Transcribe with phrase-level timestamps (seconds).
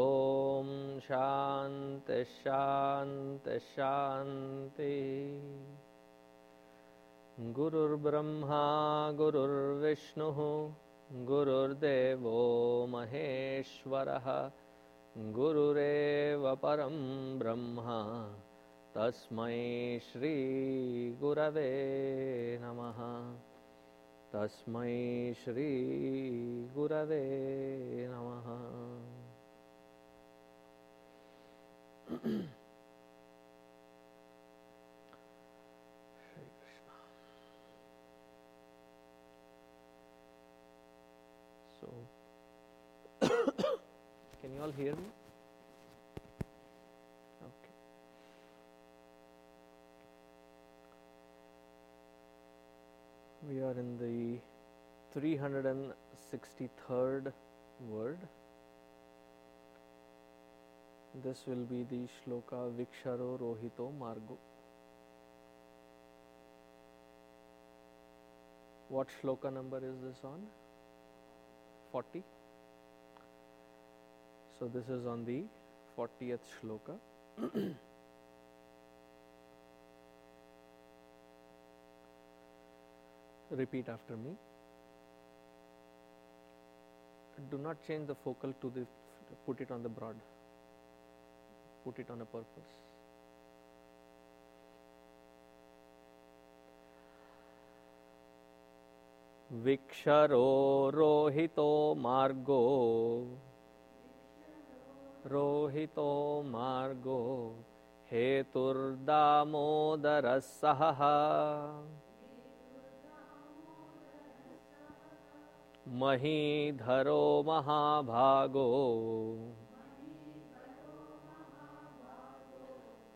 [0.01, 0.69] ॐ
[1.07, 4.93] शान्तिः शान्तिः शान्तिः।
[7.59, 8.65] गुरुर्ब्रह्मा
[9.11, 10.39] गुरुर्विष्णुः
[11.31, 12.41] गुरुर्देवो
[12.89, 14.27] महेश्वरः
[15.17, 16.95] गुरुरेव परं
[17.39, 17.81] ब्रह्म
[18.95, 21.67] तस्मै श्रीगुरवे
[22.61, 22.99] नमः।
[24.33, 27.21] तस्मै श्रीगुरवे
[28.09, 28.49] नमः
[44.63, 45.07] all hear me?
[47.47, 47.73] Okay.
[53.49, 54.39] We are in the
[55.19, 57.33] 363rd
[57.89, 58.19] word.
[61.25, 64.37] This will be the shloka Viksharo Rohito Margo.
[68.87, 70.47] What shloka number is this on?
[71.91, 72.23] 40.
[74.58, 75.44] So this is on the
[75.96, 76.94] 40th shloka.
[83.50, 84.32] Repeat after me.
[87.50, 88.84] Do not change the focal to the
[89.46, 90.16] put it on the broad.
[91.84, 92.74] Put it on a purpose.
[99.64, 102.64] विक्षरो रोहितो मार्गो
[105.31, 106.09] रोहितो
[106.45, 107.19] मार्गो
[108.11, 108.79] हेतुर्दामोदरः
[110.39, 111.01] सहः
[116.01, 118.67] महीधरो महाभागो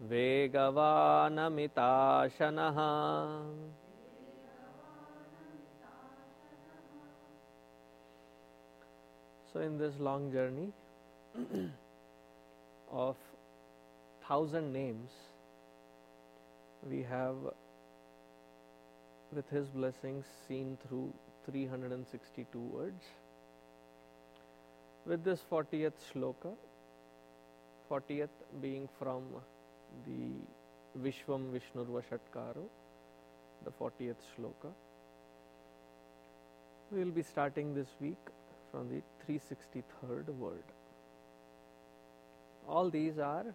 [0.02, 0.80] वेगवानमिताशनः।
[9.52, 10.72] So, in this long journey
[12.98, 13.16] of
[14.28, 15.12] thousand names,
[16.90, 17.36] we have,
[19.32, 21.14] with His blessings, seen through
[21.46, 23.04] 362 words.
[25.06, 26.54] With this 40th shloka,
[27.90, 29.24] 40th being from
[30.06, 30.32] the
[30.96, 32.66] Vishwam Vishnur Vashatkaro,
[33.64, 34.72] the 40th shloka.
[36.92, 38.34] We will be starting this week
[38.72, 40.64] from the 363rd word
[42.69, 43.55] All these are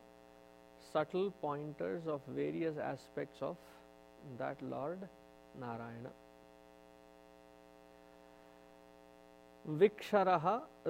[0.91, 3.57] subtle pointers of various aspects of
[4.37, 5.07] that Lord
[5.59, 6.13] Narayana.
[9.79, 10.45] विक्षरः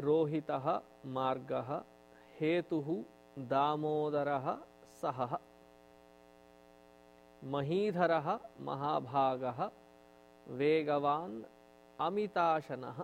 [0.06, 0.66] रोहितः
[1.14, 1.70] मार्गः
[2.40, 2.90] हेतुः
[3.54, 4.46] दामोदरः
[5.02, 5.34] सहः
[7.54, 8.30] महीधरः
[8.70, 9.64] महाभागः
[10.60, 11.42] वेगवान्
[12.08, 13.04] अमिताशनः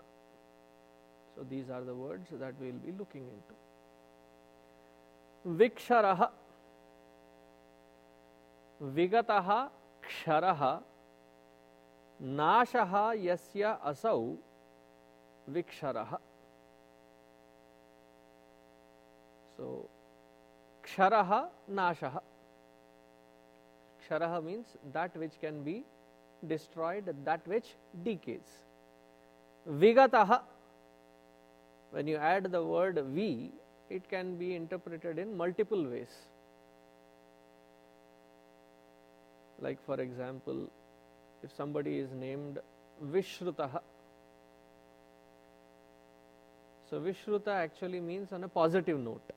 [1.35, 3.55] So these are the words that we will be looking into.
[5.46, 6.30] Viksharaha
[8.82, 9.68] Vigataha
[10.02, 10.80] Ksharaha
[12.22, 14.36] Nashaha Yasya Asau
[15.50, 16.18] Viksharaha.
[19.56, 19.88] So
[20.84, 22.20] Ksharaha Nashaha.
[24.08, 25.84] Ksharaha means that which can be
[26.46, 27.66] destroyed, that which
[28.04, 28.64] decays.
[29.68, 30.40] Vigataha
[31.90, 33.50] when you add the word V,
[33.90, 36.14] it can be interpreted in multiple ways.
[39.60, 40.70] Like, for example,
[41.42, 42.58] if somebody is named
[43.04, 43.80] Vishrutaha,
[46.90, 49.30] so Vishruta actually means on a positive note.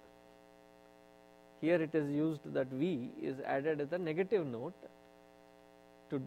[1.60, 4.74] Here it is used that V is added as a negative note
[6.10, 6.22] to,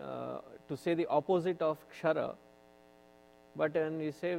[0.00, 0.38] uh,
[0.68, 2.34] to say the opposite of Kshara.
[3.54, 4.38] But when we say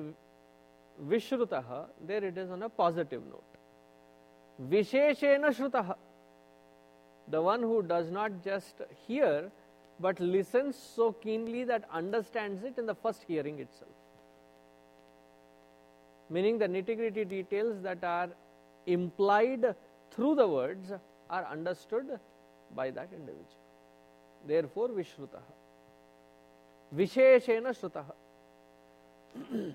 [1.01, 3.43] Vishrutaha, there it is on a positive note.
[4.69, 5.95] Visheshena Shrutaha,
[7.27, 9.51] the one who does not just hear
[9.99, 13.91] but listens so keenly that understands it in the first hearing itself.
[16.29, 18.29] Meaning the nitty gritty details that are
[18.85, 19.75] implied
[20.11, 20.91] through the words
[21.29, 22.19] are understood
[22.75, 23.47] by that individual.
[24.45, 25.41] Therefore, Vishrutaha.
[26.95, 28.13] Visheshena Shrutaha.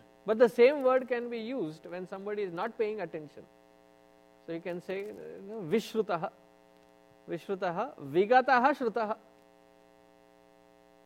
[0.29, 3.45] But the same word can be used when somebody is not paying attention.
[4.45, 5.07] So you can say
[5.71, 6.29] Vishrutaha,
[7.31, 9.17] Vishrutaha, Vigataha Shrutaha.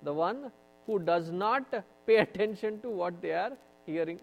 [0.03, 0.51] The one
[0.87, 1.63] who does not
[2.05, 3.53] pay attention to what they are
[3.87, 4.19] hearing.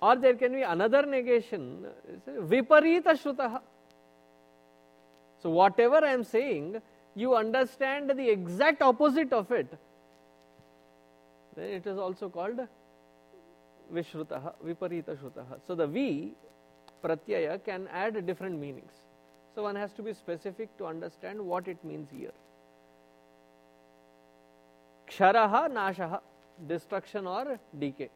[0.00, 1.86] Or there can be another negation,
[2.26, 3.60] Viparita Shrutaha.
[5.40, 6.82] So, whatever I am saying,
[7.14, 9.78] you understand the exact opposite of it.
[11.56, 12.60] Then it is also called
[13.92, 15.60] Vishrutaha, Viparita Shrutaha.
[15.66, 16.32] So, the V
[17.04, 18.92] pratyaya can add different meanings.
[19.54, 22.32] So, one has to be specific to understand what it means here.
[25.08, 26.20] Ksharaha Nashaha,
[26.66, 28.08] destruction or decay.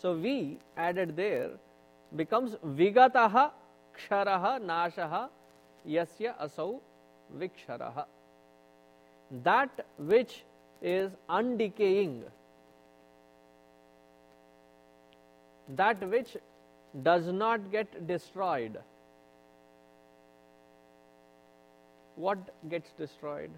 [0.00, 1.50] So, V added there
[2.14, 3.52] becomes Vigataha
[3.96, 5.28] Ksharaha Nashaha
[5.88, 6.80] Yasya Asau
[7.38, 8.04] Viksharaha.
[9.42, 10.44] That which
[10.82, 12.22] is undecaying,
[15.76, 16.36] that which
[17.02, 18.78] does not get destroyed.
[22.16, 22.38] What
[22.68, 23.50] gets destroyed?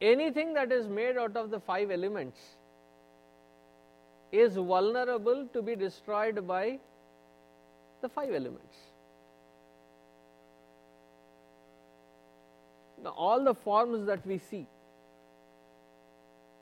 [0.00, 2.38] Anything that is made out of the five elements
[4.32, 6.78] is vulnerable to be destroyed by
[8.00, 8.89] the five elements.
[13.08, 14.66] All the forms that we see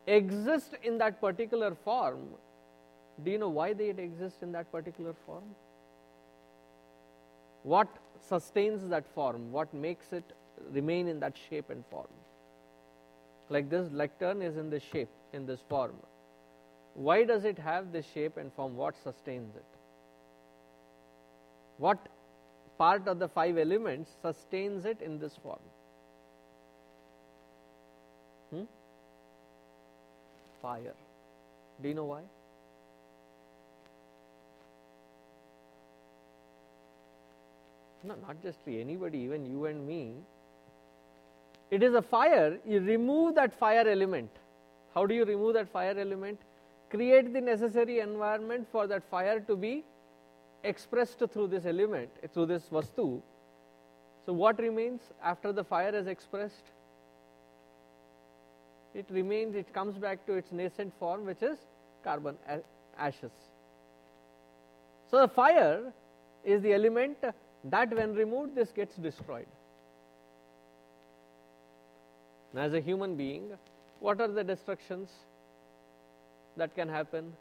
[0.07, 2.29] exist in that particular form.
[3.23, 5.45] Do you know why they exist in that particular form?
[7.63, 7.89] What
[8.21, 9.53] sustains that form?
[9.53, 10.25] What makes it
[10.71, 12.09] remain in that shape and form?
[13.51, 15.97] Like this lectern is in this shape, in this form.
[16.95, 18.77] Why does it have this shape and form?
[18.77, 19.65] What sustains it?
[21.79, 21.99] What
[22.77, 25.61] part of the five elements sustains it in this form?
[30.63, 30.95] Fire.
[31.83, 32.23] Do you know why?
[38.05, 40.15] No, not just anybody, even you and me.
[41.71, 44.31] It is a fire, you remove that fire element.
[44.95, 46.41] How do you remove that fire element?
[46.91, 49.85] Create the necessary environment for that fire to be
[50.65, 53.21] expressed through this element, through this vastu.
[54.25, 56.73] So, what remains after the fire is expressed?
[58.99, 61.57] It remains, it comes back to its nascent form, which is
[62.03, 62.37] carbon
[62.99, 63.31] ashes.
[65.09, 65.93] So, the fire
[66.45, 67.17] is the element
[67.65, 69.47] that, when removed, this gets destroyed.
[72.53, 73.53] Now, as a human being,
[74.01, 75.09] what are the destructions
[76.57, 77.33] that can happen?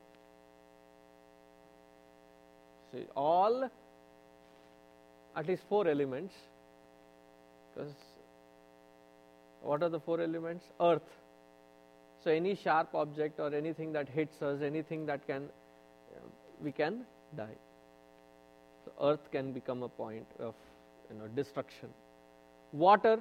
[2.92, 3.70] See, all
[5.36, 6.36] at least four elements,
[7.74, 7.94] because
[9.64, 10.64] what are the four elements?
[10.80, 11.02] Earth.
[12.28, 16.20] So, any sharp object or anything that hits us, anything that can, uh,
[16.62, 17.06] we can
[17.38, 17.56] die.
[18.84, 20.54] So, earth can become a point of
[21.10, 21.88] you know, destruction.
[22.74, 23.18] Water,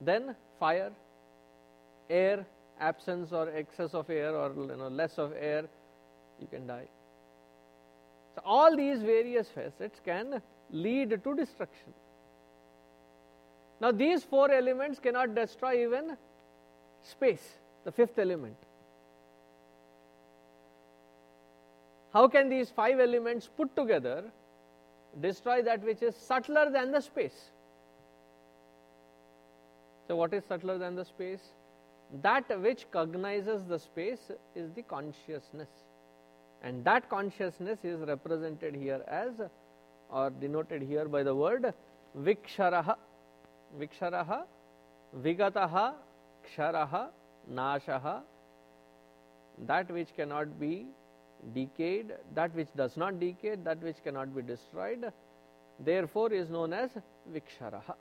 [0.00, 0.90] then fire,
[2.08, 2.46] air,
[2.80, 5.66] absence or excess of air or you know, less of air,
[6.40, 6.88] you can die.
[8.36, 10.40] So, all these various facets can
[10.70, 11.92] lead to destruction.
[13.82, 16.16] Now, these four elements cannot destroy even
[17.04, 18.56] space, the fifth element.
[22.12, 24.24] How can these five elements put together
[25.20, 27.50] destroy that which is subtler than the space?
[30.06, 31.40] So, what is subtler than the space?
[32.22, 35.68] That which cognizes the space is the consciousness,
[36.62, 39.32] and that consciousness is represented here as
[40.10, 41.72] or denoted here by the word
[42.16, 42.96] viksharaha,
[43.78, 44.44] viksharaha,
[45.20, 45.94] vigataha,
[46.46, 47.08] ksharaha,
[47.52, 48.20] nashaha,
[49.66, 50.86] that which cannot be
[51.54, 55.12] decayed, that which does not decay, that which cannot be destroyed,
[55.80, 56.90] therefore is known as
[57.32, 57.94] viksharaha.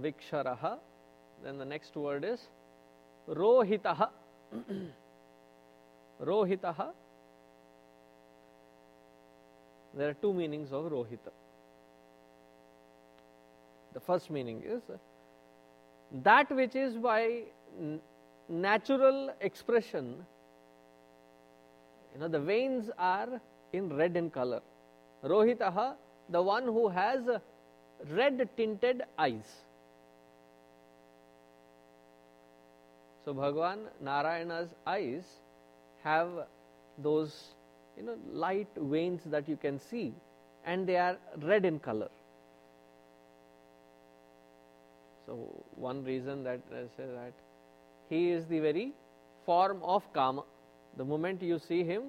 [0.00, 0.78] Viksharaha,
[1.42, 2.40] then the next word is
[3.28, 4.08] rohitaha.
[6.22, 6.90] rohitaha.
[9.94, 11.32] There are two meanings of rohita.
[13.92, 14.82] The first meaning is
[16.12, 17.42] that which is by
[18.48, 20.24] natural expression,
[22.14, 23.40] you know, the veins are
[23.72, 24.60] in red in color.
[25.24, 25.94] Rohitaha,
[26.28, 27.22] the one who has
[28.10, 29.64] red tinted eyes.
[33.24, 35.24] So, Bhagwan Narayana's eyes
[36.02, 36.28] have
[36.96, 37.48] those
[37.96, 40.14] you know light veins that you can see
[40.64, 42.08] and they are red in color.
[45.28, 45.34] So,
[45.76, 47.34] one reason that I say that
[48.08, 48.92] he is the very
[49.44, 50.42] form of kama.
[50.96, 52.04] The moment you see him,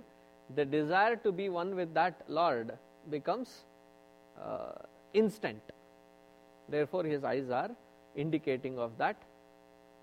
[0.56, 2.72] the desire to be one with that Lord
[3.10, 3.66] becomes
[4.42, 4.72] uh,
[5.14, 5.62] instant.
[6.70, 7.72] Therefore, his eyes are
[8.16, 9.18] indicating of that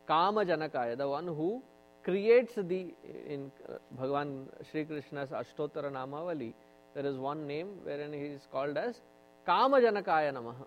[0.06, 1.62] Kama Janakaya, the one who
[2.04, 2.94] creates the
[3.26, 6.52] in uh, Bhagavan Sri Krishna's Ashtotara Namavali,
[6.94, 9.00] there is one name wherein he is called as
[9.46, 10.66] Kama Janakaya Namaha.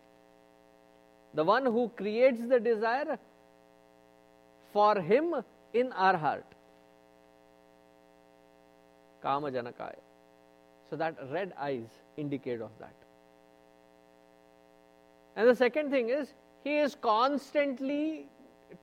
[1.33, 3.19] The one who creates the desire
[4.73, 5.35] for him
[5.73, 6.45] in our heart.
[9.21, 9.99] Kama Janakaya.
[10.89, 12.93] So that red eyes indicate of that.
[15.35, 16.33] And the second thing is,
[16.63, 18.27] he is constantly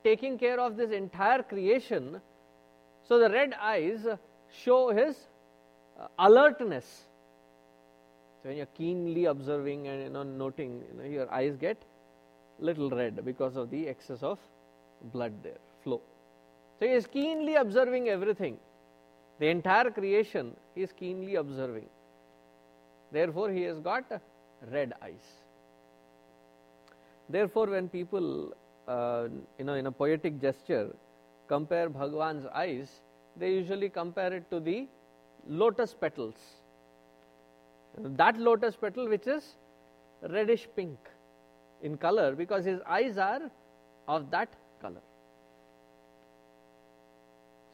[0.04, 2.20] taking care of this entire creation.
[3.08, 4.06] So the red eyes
[4.50, 5.16] show his
[6.00, 7.04] uh, alertness.
[8.42, 11.82] So when you're keenly observing and you know noting, you know, your eyes get
[12.58, 14.38] little red because of the excess of
[15.12, 16.00] blood there flow.
[16.78, 18.58] So he is keenly observing everything.
[19.38, 21.86] The entire creation he is keenly observing.
[23.12, 24.04] Therefore, he has got
[24.70, 25.26] red eyes.
[27.28, 28.52] Therefore, when people,
[28.88, 30.94] uh, you know, in a poetic gesture,
[31.48, 32.88] compare Bhagwan's eyes,
[33.36, 34.86] they usually compare it to the
[35.48, 36.34] lotus petals.
[37.98, 39.56] That lotus petal, which is
[40.22, 40.98] reddish pink
[41.82, 43.50] in color, because his eyes are
[44.08, 44.48] of that
[44.80, 45.02] color.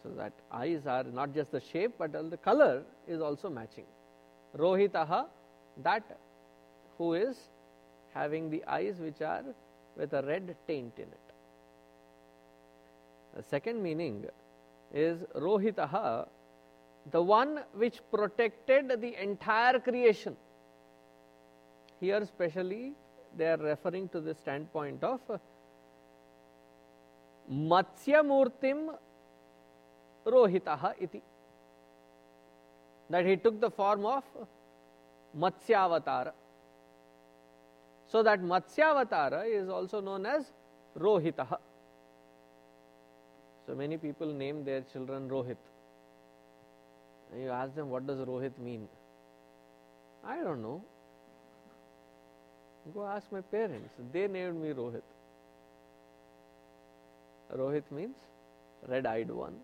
[0.02, 3.84] So that eyes are not just the shape, but the color is also matching.
[4.56, 5.26] Rohitaha,
[5.82, 6.18] that
[6.98, 7.36] who is
[8.12, 9.44] having the eyes which are
[9.96, 11.18] with a red taint in it.
[13.36, 14.26] The second meaning
[14.92, 16.26] is Rohitaha,
[17.10, 20.36] the one which protected the entire creation.
[22.00, 22.92] Here, specially,
[23.36, 25.38] they are referring to the standpoint of uh,
[27.50, 28.94] Matsya Murtim
[30.26, 31.22] Rohitaha iti.
[33.10, 34.24] That he took the form of
[35.38, 36.32] Matsyavatara.
[38.08, 40.44] So that Matsyavatara is also known as
[40.98, 41.58] Rohitaha.
[43.66, 45.56] So many people name their children Rohit.
[47.32, 48.88] And you ask them what does Rohit mean?
[50.24, 50.82] I don't know.
[52.90, 53.94] Go ask my parents.
[54.12, 55.02] They named me Rohit.
[57.54, 58.16] Rohit means
[58.88, 59.54] red eyed one.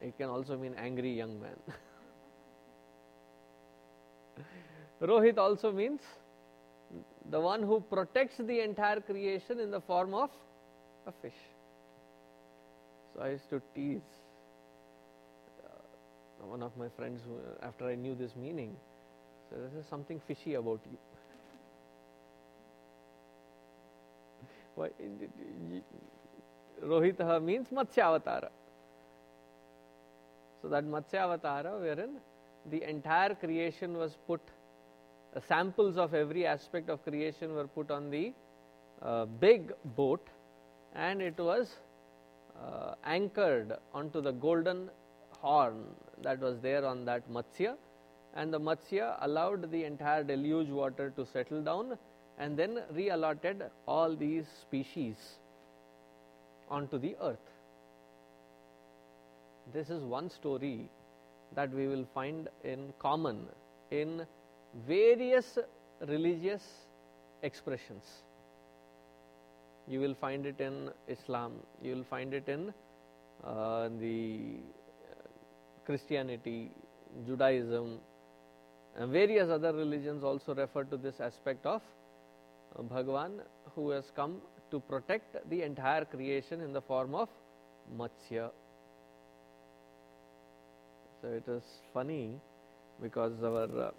[0.00, 1.56] It can also mean angry young man.
[5.02, 6.00] Rohit also means
[7.30, 10.30] the one who protects the entire creation in the form of
[11.06, 11.40] a fish.
[13.14, 14.00] So I used to tease
[15.64, 18.76] uh, one of my friends who, after I knew this meaning.
[19.50, 20.98] So this is something fishy about you.
[24.76, 24.90] Why?
[26.82, 28.50] Rohitaha means Matsyavatara.
[30.62, 32.16] So that Matsyavatara, wherein
[32.70, 34.40] the entire creation was put
[35.34, 38.32] uh, samples of every aspect of creation were put on the
[39.02, 40.26] uh, big boat
[40.94, 41.76] and it was
[42.62, 44.90] uh, anchored onto the golden
[45.40, 45.84] horn
[46.22, 47.76] that was there on that Matsya
[48.34, 51.98] and the Matsya allowed the entire deluge water to settle down
[52.38, 55.16] and then reallotted all these species
[56.68, 57.38] onto the earth.
[59.72, 60.88] This is one story
[61.54, 63.46] that we will find in common
[63.90, 64.26] in
[64.86, 65.58] various
[66.06, 66.62] religious
[67.42, 68.04] expressions.
[69.88, 72.72] You will find it in Islam, you will find it in
[73.44, 74.58] uh, the
[75.84, 76.70] Christianity,
[77.26, 77.98] Judaism,
[79.00, 81.80] and various other religions also refer to this aspect of
[82.78, 83.30] uh, Bhagavan
[83.74, 84.36] who has come
[84.70, 87.30] to protect the entire creation in the form of
[87.98, 88.50] Matsya.
[91.22, 91.62] So it is
[91.94, 92.38] funny
[93.00, 93.90] because our uh,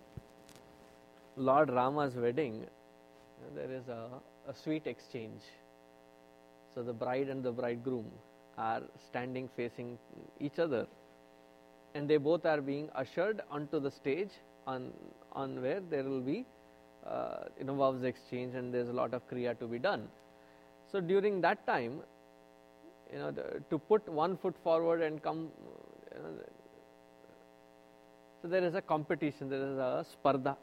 [1.35, 2.67] Lord Rama's wedding,
[3.55, 4.07] there is a,
[4.47, 5.41] a sweet exchange.
[6.75, 8.05] So the bride and the bridegroom
[8.55, 9.97] are standing facing
[10.39, 10.85] each other,
[11.95, 14.29] and they both are being ushered onto the stage
[14.73, 14.87] on
[15.41, 16.45] on where there will be
[17.05, 20.07] uh, vows exchange and there's a lot of kriya to be done.
[20.91, 22.01] So during that time,
[23.11, 25.47] you know the, to put one foot forward and come.
[26.15, 26.33] You know,
[28.41, 29.49] so there is a competition.
[29.49, 30.57] There is a spardha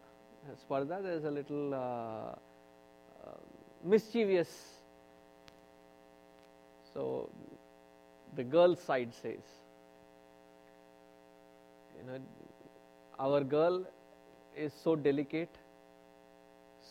[0.57, 3.37] Sparda, there is a little uh, uh,
[3.85, 4.49] mischievous.
[6.95, 7.31] So
[8.35, 9.45] the girl side says,
[11.99, 12.19] you know,
[13.19, 13.85] our girl
[14.59, 15.55] is so delicate,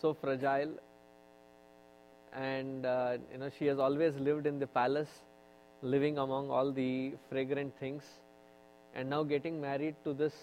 [0.02, 0.72] so fragile,
[2.34, 5.10] and uh, you know she has always lived in the palace,
[5.82, 8.04] living among all the fragrant things,
[8.96, 10.34] and now getting married to this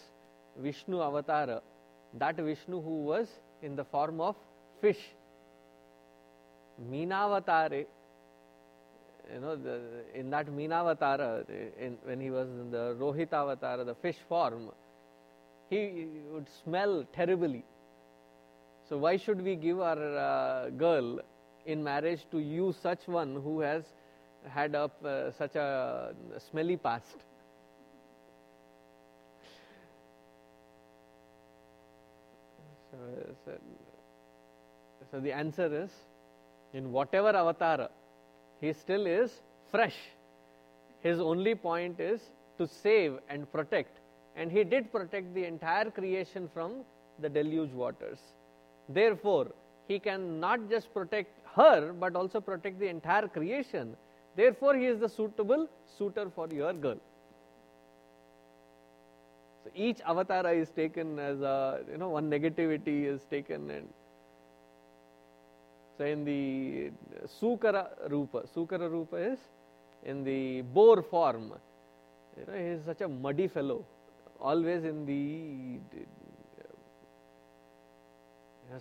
[0.58, 1.60] Vishnu avatar,
[2.18, 3.28] that Vishnu who was
[3.62, 4.36] in the form of
[4.80, 5.00] fish.
[6.90, 7.86] Meenavatare,
[9.32, 9.80] you know, the,
[10.14, 11.44] in that Meenavatara,
[11.80, 14.70] in, when he was in the Rohita avatar, the fish form,
[15.70, 17.64] he would smell terribly.
[18.88, 21.20] So, why should we give our uh, girl
[21.66, 23.84] in marriage to you, such one who has
[24.46, 26.14] had a, uh, such a
[26.50, 27.16] smelly past?
[32.90, 32.98] So,
[33.44, 33.52] so,
[35.10, 35.90] so the answer is
[36.74, 37.88] in whatever avatar,
[38.60, 39.96] he still is fresh.
[41.00, 42.20] His only point is
[42.58, 43.98] to save and protect,
[44.36, 46.84] and he did protect the entire creation from
[47.20, 48.18] the deluge waters.
[48.88, 49.52] Therefore,
[49.86, 53.96] he can not just protect her but also protect the entire creation.
[54.36, 56.98] Therefore, he is the suitable suitor for your girl.
[59.64, 63.88] So each avatar is taken as a you know one negativity is taken and
[65.96, 66.90] so in the
[67.40, 69.38] Sukara Rupa, Sukara Rupa is
[70.04, 71.52] in the boar form.
[72.36, 73.84] You know, he is such a muddy fellow,
[74.52, 75.80] always in the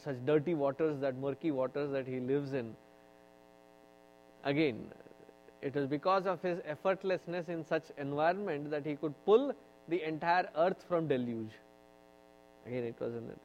[0.04, 2.74] such dirty waters, that murky waters that he lives in.
[4.44, 4.88] Again,
[5.62, 9.54] it is because of his effortlessness in such environment that he could pull
[9.88, 11.52] the entire earth from deluge.
[12.66, 13.40] Again, it was in it.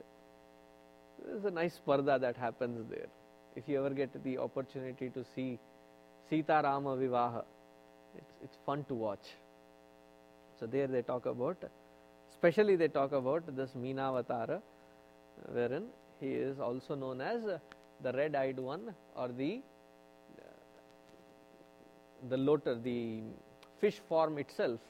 [1.27, 3.09] There's a nice parda that happens there.
[3.57, 5.59] If you ever get the opportunity to see
[6.31, 7.45] Sita Rama Vivaha,
[8.17, 9.27] it's, it's fun to watch.
[10.59, 11.57] So, there they talk about,
[12.39, 14.61] especially they talk about this Meenavatara,
[15.53, 15.87] wherein
[16.21, 17.43] he is also known as
[18.03, 19.61] the red eyed one or the
[22.29, 23.21] the lotus, the
[23.81, 24.81] fish form itself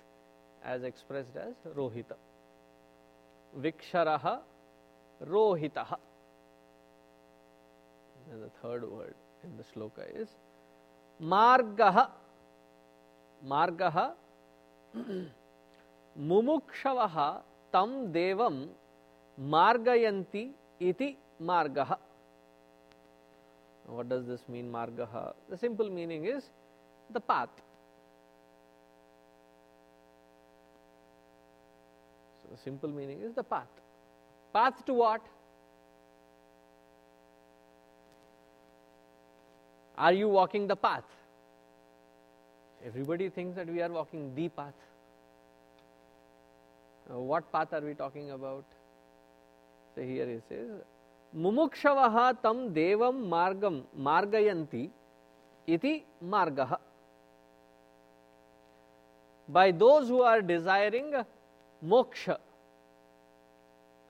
[0.64, 2.16] as expressed as Rohita.
[3.58, 4.38] Viksharaha
[5.26, 5.98] Rohitaha.
[8.30, 10.28] And the third word in the shloka is
[11.22, 12.08] Margaha.
[13.46, 14.12] Margaha
[16.20, 18.68] Mumukshavaha tam devam
[19.40, 20.50] margayanti
[20.80, 21.98] iti margaha.
[23.86, 25.32] What does this mean, margaha?
[25.48, 26.44] The simple meaning is
[27.10, 27.48] the path.
[32.42, 33.68] So, the simple meaning is the path.
[34.52, 35.22] Path to what?
[39.96, 41.04] Are you walking the path?
[42.84, 44.74] Everybody thinks that we are walking the path.
[47.08, 48.64] Now, what path are we talking about?
[49.94, 50.68] So, here he says,
[51.36, 54.90] Mumukshavaha tam devam margam margayanti
[55.66, 56.78] iti margaha.
[59.48, 61.14] By those who are desiring
[61.86, 62.38] moksha,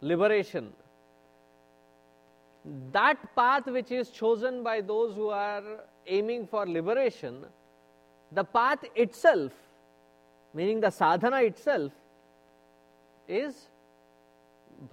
[0.01, 0.73] liberation,
[2.93, 5.63] that path which is chosen by those who are
[6.07, 7.45] aiming for liberation,
[8.33, 9.53] the path itself,
[10.53, 11.93] meaning the sadhana itself,
[13.29, 13.69] is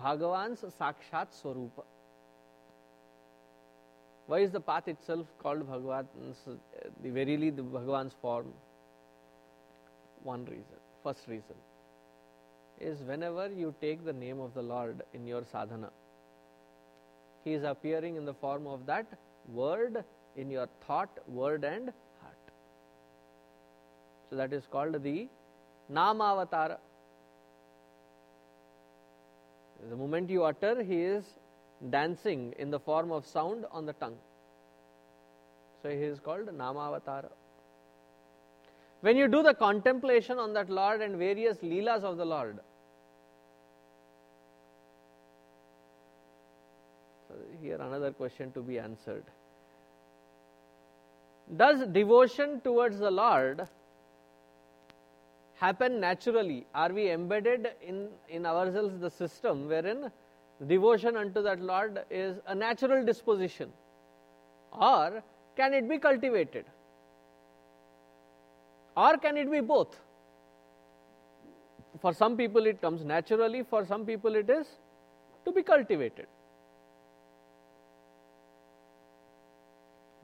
[0.01, 1.83] Bhagavan's Sakshat Swarupa.
[4.27, 6.53] Why is the path itself called Bhagavan's, uh,
[7.01, 8.51] the verily the Bhagavan's form?
[10.23, 11.55] One reason, first reason
[12.79, 15.91] is whenever you take the name of the Lord in your sadhana,
[17.43, 19.05] He is appearing in the form of that
[19.47, 20.03] word
[20.35, 22.37] in your thought, word, and heart.
[24.29, 25.29] So that is called the
[25.91, 26.77] Namavatara.
[29.89, 31.23] The moment you utter, He is
[31.89, 34.17] dancing in the form of sound on the tongue.
[35.83, 37.29] So He is called Namavatara.
[39.01, 42.59] When you do the contemplation on that Lord and various leelas of the Lord,
[47.27, 49.25] so here another question to be answered.
[51.55, 53.67] Does devotion towards the Lord
[55.55, 56.65] happen naturally?
[56.73, 60.11] Are we embedded in, in ourselves the system wherein
[60.67, 63.71] devotion unto that Lord is a natural disposition?
[64.71, 65.23] Or
[65.55, 66.65] can it be cultivated?
[68.97, 69.99] Or can it be both?
[72.01, 74.67] For some people it comes naturally, for some people it is
[75.45, 76.27] to be cultivated.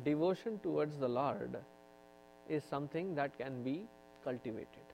[0.04, 1.58] Devotion towards the Lord
[2.50, 3.84] is something that can be
[4.24, 4.91] cultivated.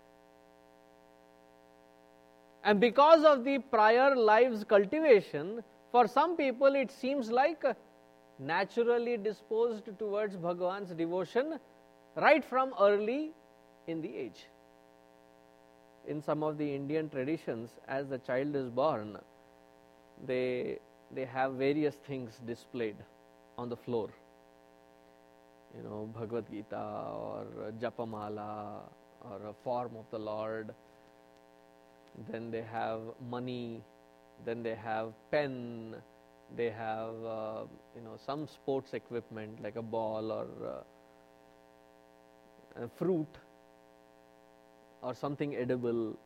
[2.67, 7.63] And because of the prior lives cultivation, for some people it seems like
[8.39, 11.59] naturally disposed towards Bhagavan's devotion
[12.17, 13.31] right from early
[13.87, 14.47] in the age.
[16.09, 19.17] In some of the Indian traditions, as the child is born,
[20.25, 20.79] they,
[21.15, 22.97] they have various things displayed
[23.57, 24.09] on the floor.
[25.73, 27.45] You know, Bhagavad Gita or
[27.79, 28.81] Japamala
[29.21, 30.73] or a form of the Lord.
[32.25, 33.83] Then they have money,
[34.45, 35.95] then they have pen,
[36.55, 37.63] they have uh,
[37.95, 40.83] you know some sports equipment like a ball or uh,
[42.83, 43.27] a fruit
[45.01, 46.17] or something edible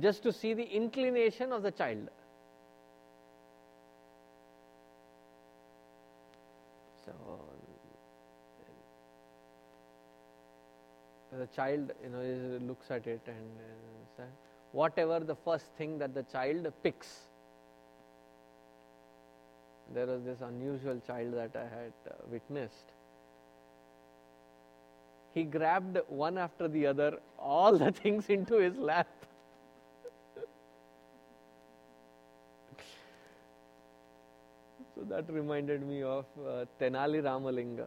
[0.00, 2.08] just to see the inclination of the child.
[7.04, 7.12] So
[11.32, 13.87] the child you know looks at it and uh,
[14.72, 17.28] whatever the first thing that the child picks
[19.94, 22.92] there was this unusual child that I had uh, witnessed.
[25.32, 29.08] He grabbed one after the other all the things into his lap.
[34.94, 37.86] so that reminded me of uh, Tenali Ramalinga.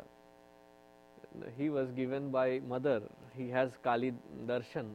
[1.58, 3.02] He was given by mother.
[3.38, 4.14] He has Kali
[4.46, 4.88] Darshan,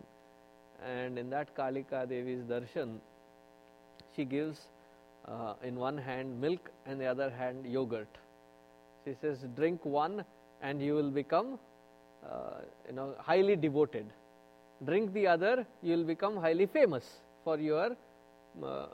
[0.84, 2.98] and in that Kalika Devi's Darshan,
[4.14, 4.60] she gives
[5.26, 8.08] uh, in one hand milk and the other hand yogurt.
[9.04, 10.24] She says, drink one
[10.62, 11.58] and you will become,
[12.24, 14.06] uh, you know, highly devoted.
[14.84, 17.04] Drink the other, you will become highly famous
[17.44, 17.96] for your,
[18.62, 18.86] uh,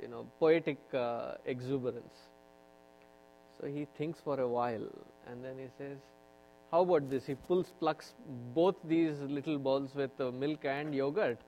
[0.00, 2.14] you know, poetic uh, exuberance.
[3.60, 4.86] So he thinks for a while
[5.26, 5.98] and then he says,
[6.70, 7.26] how about this?
[7.26, 8.14] He pulls, plucks
[8.54, 11.38] both these little balls with uh, milk and yogurt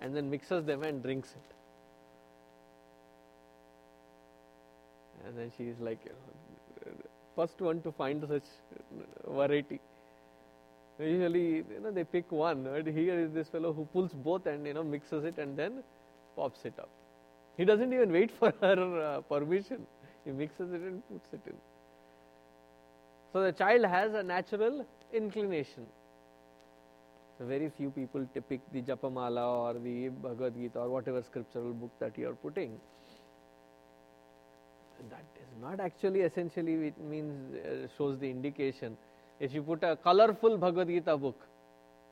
[0.00, 1.54] and then mixes them and drinks it.
[5.28, 6.00] and then she is like
[7.36, 8.48] first one to find such
[9.38, 9.80] variety
[10.98, 14.66] usually you know they pick one and here is this fellow who pulls both and
[14.66, 15.82] you know mixes it and then
[16.36, 16.88] pops it up
[17.56, 19.86] he doesn't even wait for her uh, permission
[20.24, 21.56] he mixes it and puts it in
[23.32, 25.86] so the child has a natural inclination
[27.40, 32.18] very few people pick the japamala or the bhagavad gita or whatever scriptural book that
[32.18, 32.72] you are putting
[35.10, 38.96] that is not actually essentially it means uh, shows the indication.
[39.40, 41.46] If you put a colorful Bhagavad Gita book,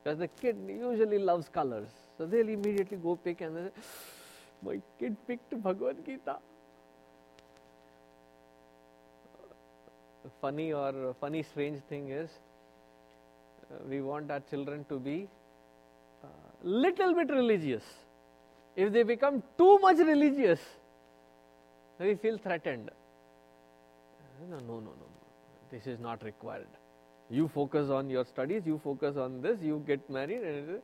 [0.03, 3.71] because the kid usually loves colors, so they'll immediately go pick and they say,
[4.65, 6.37] my kid picked Bhagavad Gita.
[10.41, 12.31] Funny or funny strange thing is,
[13.71, 15.29] uh, we want our children to be
[16.23, 16.27] uh,
[16.63, 17.83] little bit religious.
[18.77, 20.61] If they become too much religious,
[21.99, 22.91] we feel threatened.
[24.51, 24.93] No, no, no, no,
[25.71, 26.67] this is not required.
[27.31, 30.81] You focus on your studies, you focus on this, you get married, and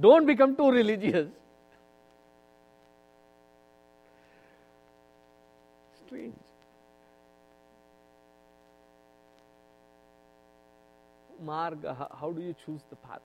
[0.00, 1.28] don't become too religious.
[6.06, 6.34] Strange.
[11.46, 13.20] How do you choose the path?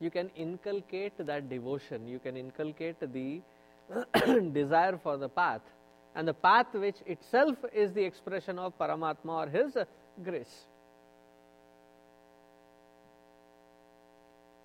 [0.00, 3.40] You can inculcate that devotion, you can inculcate the
[4.52, 5.62] desire for the path
[6.14, 9.76] and the path which itself is the expression of Paramatma or His
[10.24, 10.64] grace.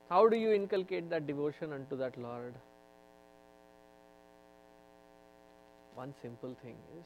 [0.10, 2.54] How do you inculcate that devotion unto that Lord?
[5.96, 7.06] One simple thing is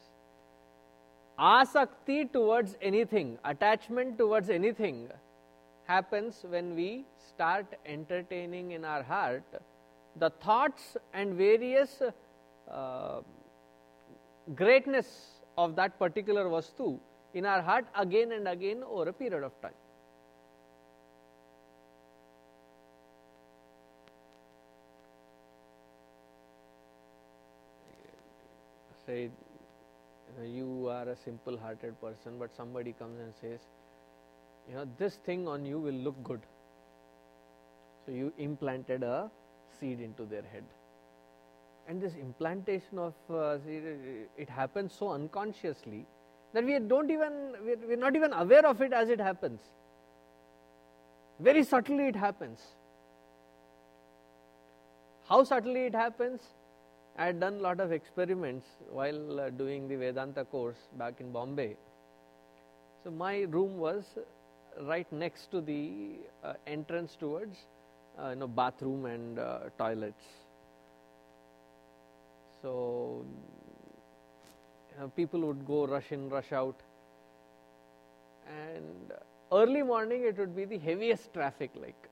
[1.38, 5.08] asakti towards anything, attachment towards anything
[5.84, 9.44] happens when we start entertaining in our heart
[10.16, 12.02] the thoughts and various
[12.70, 13.20] uh,
[14.54, 16.98] greatness of that particular vastu
[17.34, 19.72] in our heart again and again over a period of time.
[29.06, 29.30] Say
[30.42, 33.60] you are a simple hearted person, but somebody comes and says,
[34.68, 36.40] you know, this thing on you will look good.
[38.04, 39.30] So you implanted a
[39.78, 40.64] seed into their head.
[41.88, 46.04] And this implantation of uh, it happens so unconsciously
[46.52, 49.60] that we don't even, we're, we're not even aware of it as it happens.
[51.38, 52.60] Very subtly it happens.
[55.28, 56.40] How subtly it happens?
[57.18, 61.32] I had done a lot of experiments while uh, doing the Vedanta course back in
[61.32, 61.76] Bombay.
[63.02, 64.04] So my room was
[64.82, 67.56] right next to the uh, entrance towards
[68.18, 70.24] uh, you know bathroom and uh, toilets.
[72.60, 73.24] So
[75.14, 76.76] people would go rush in, rush out,
[78.46, 79.12] and
[79.52, 82.10] early morning it would be the heaviest traffic like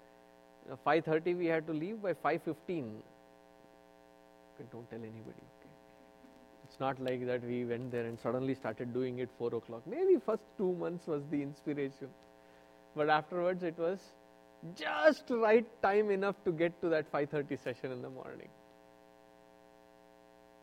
[0.64, 3.02] you know, 5.30 we had to leave by 5.15
[4.54, 5.70] okay, don't tell anybody okay.
[6.64, 9.82] It's not like that we went there and suddenly started doing it 4 o'clock.
[9.86, 12.08] Maybe first two months was the inspiration.
[12.96, 14.00] But afterwards it was
[14.74, 18.48] just right time enough to get to that 5.30 session in the morning.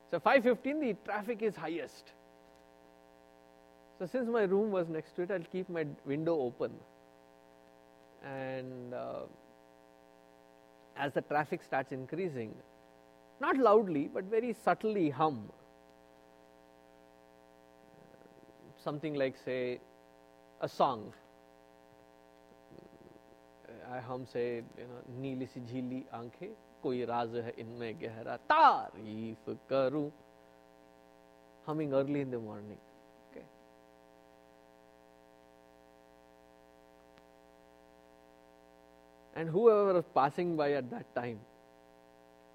[0.10, 2.12] So 5.15 the traffic is highest.
[3.99, 6.71] So since my room was next to it, I'll keep my window open.
[8.25, 9.21] And uh,
[10.97, 12.54] as the traffic starts increasing,
[13.41, 15.49] not loudly, but very subtly hum.
[18.84, 19.80] Something like, say,
[20.62, 21.12] a song.
[23.91, 26.49] I hum, say, you know, Neeli si jhili aankhe,
[26.84, 30.06] koi raaz hai inme gehra, tareef karu.
[31.65, 32.77] Humming early in the morning.
[33.32, 33.45] Okay.
[39.36, 41.39] And whoever was passing by at that time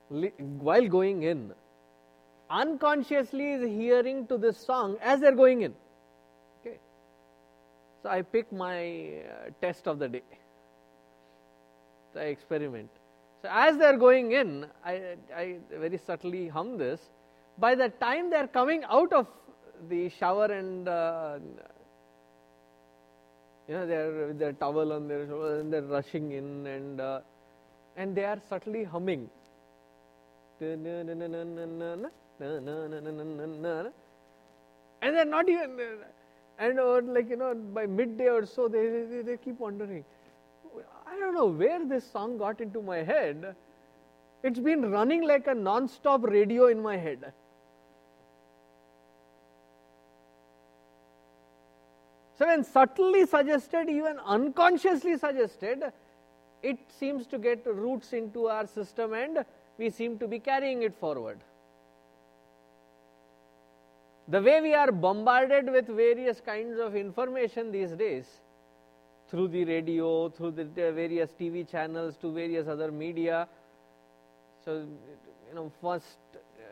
[0.09, 1.53] while going in,
[2.49, 5.75] unconsciously is hearing to this song as they're going in.
[6.61, 6.79] Okay.
[8.03, 10.23] So I pick my uh, test of the day.
[12.15, 12.91] So I experiment.
[13.43, 17.01] So as they're going in, I, I very subtly hum this.
[17.59, 19.27] By the time they're coming out of
[19.89, 21.39] the shower and uh,
[23.69, 27.21] you know they're with their towel on their shoulder and they're rushing in and uh,
[27.97, 29.29] and they are subtly humming
[35.03, 35.79] and they're not even
[36.59, 40.05] and or like you know by midday or so they, they they keep wondering
[41.07, 43.55] i don't know where this song got into my head.
[44.43, 47.33] It's been running like a non-stop radio in my head.
[52.39, 55.85] So, when subtly suggested, even unconsciously suggested,
[56.63, 59.45] it seems to get roots into our system and
[59.79, 61.39] we seem to be carrying it forward.
[64.29, 68.27] The way we are bombarded with various kinds of information these days,
[69.29, 73.47] through the radio, through the various TV channels, to various other media.
[74.65, 74.85] So,
[75.49, 76.19] you know, first,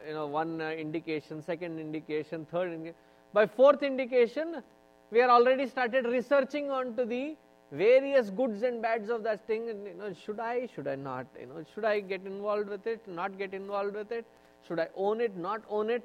[0.06, 2.96] you know, one uh, indication, second indication, third indication.
[3.32, 4.62] By fourth indication,
[5.10, 7.36] we are already started researching onto the
[7.72, 11.46] various goods and bads of that thing you know should i should i not you
[11.46, 14.24] know should i get involved with it not get involved with it
[14.66, 16.04] should i own it not own it?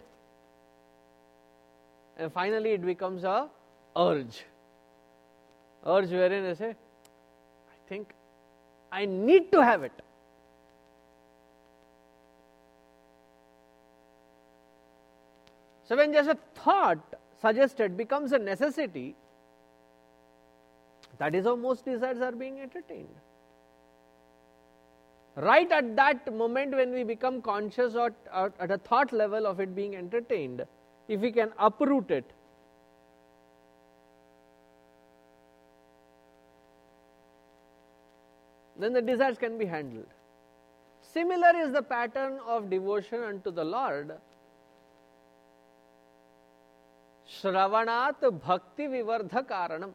[2.18, 3.50] And finally it becomes a
[3.96, 4.44] urge.
[5.86, 8.14] Urge wherein i say i think
[8.92, 9.94] i need to have it.
[15.86, 17.00] So when just a thought
[17.42, 19.16] suggested becomes a necessity,
[21.20, 23.16] that is how most desires are being entertained.
[25.36, 29.60] Right at that moment when we become conscious or, or at a thought level of
[29.60, 30.66] it being entertained,
[31.08, 32.26] if we can uproot it,
[38.78, 40.08] then the desires can be handled.
[41.02, 44.12] Similar is the pattern of devotion unto the Lord
[47.30, 49.92] Shravanat Bhakti Vivardha Karanam.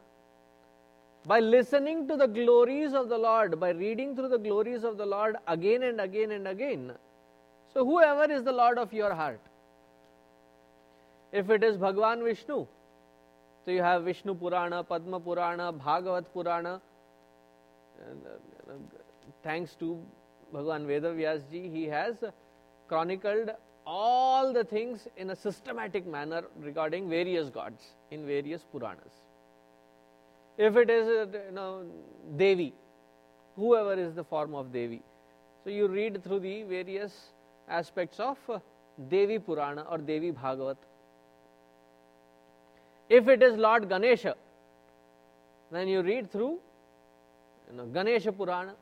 [1.25, 5.05] By listening to the glories of the Lord, by reading through the glories of the
[5.05, 6.93] Lord again and again and again.
[7.73, 9.41] So, whoever is the Lord of your heart,
[11.31, 12.67] if it is Bhagwan Vishnu,
[13.65, 16.79] so you have Vishnu Purana, Padma Purana, Bhagavat Purana.
[17.99, 18.73] Uh,
[19.43, 19.99] thanks to
[20.53, 22.23] Bhagwan Vedavyas ji, he has
[22.87, 23.49] chronicled
[23.87, 29.24] all the things in a systematic manner regarding various gods in various Puranas.
[30.57, 31.85] If it is, uh, you know,
[32.37, 32.73] Devi,
[33.55, 35.01] whoever is the form of Devi,
[35.63, 37.13] so you read through the various
[37.67, 38.59] aspects of uh,
[39.09, 40.77] Devi Purana or Devi Bhagavat.
[43.09, 44.35] If it is Lord Ganesha,
[45.71, 46.59] then you read through
[47.69, 48.75] you know, Ganesha Purana.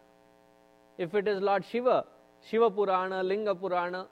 [0.98, 2.06] If it is Lord Shiva,
[2.50, 4.08] Shiva Purana, Linga Purana,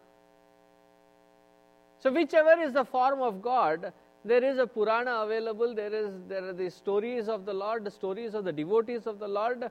[2.00, 3.94] so whichever is the form of God,
[4.24, 7.92] there is a Purana available, there is there are the stories of the Lord, the
[7.92, 9.70] stories of the devotees of the Lord.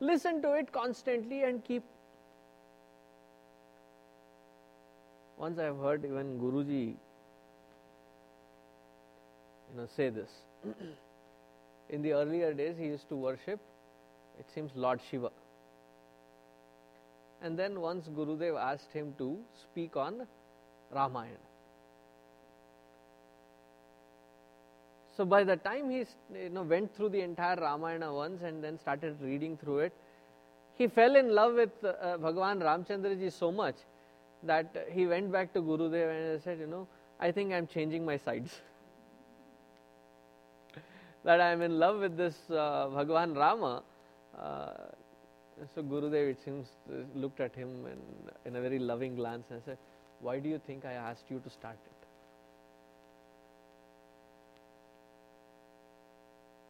[0.00, 1.82] Listen to it constantly and keep.
[5.38, 6.96] Once I have heard even Guruji
[9.70, 10.30] you know say this.
[11.90, 13.60] In the earlier days he used to worship,
[14.38, 15.30] it seems Lord Shiva.
[17.42, 20.26] And then once Gurudev asked him to speak on
[20.90, 21.45] Ramayana.
[25.16, 28.78] So by the time he you know went through the entire Ramayana once and then
[28.78, 29.92] started reading through it,
[30.76, 33.76] he fell in love with uh, Bhagavan Ramchandra ji so much
[34.42, 36.86] that he went back to Guru Gurudev and said, you know,
[37.18, 38.60] I think I'm changing my sides.
[41.24, 43.82] that I'm in love with this uh, Bhagavan Rama.
[44.38, 44.72] Uh,
[45.74, 46.68] so Gurudev, it seems,
[47.14, 48.00] looked at him and
[48.44, 49.78] in a very loving glance and said,
[50.20, 51.95] Why do you think I asked you to start it?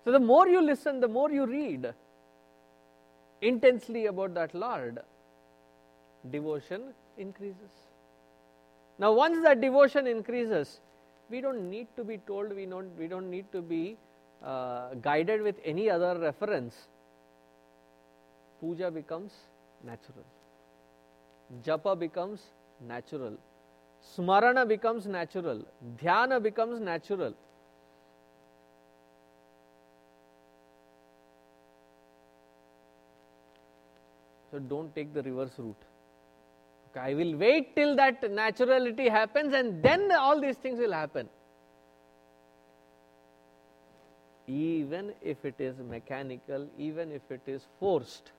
[0.07, 1.93] So the more you listen, the more you read
[3.43, 5.01] intensely about that Lord,
[6.31, 7.73] devotion increases.
[9.01, 10.79] Now, once that devotion increases,
[11.29, 13.97] we don't need to be told, we don't, we don't need to be
[14.45, 16.87] uh, guided with any other reference.
[18.61, 19.33] Puja becomes
[19.85, 20.25] natural,
[21.65, 22.43] japa becomes
[22.87, 23.37] natural,
[24.17, 25.65] smarana becomes natural,
[26.01, 27.35] dhyana becomes natural.
[34.57, 35.83] So don't take the reverse route.
[36.91, 41.29] Okay, I will wait till that naturality happens and then all these things will happen.
[44.47, 48.31] Even if it is mechanical, even if it is forced,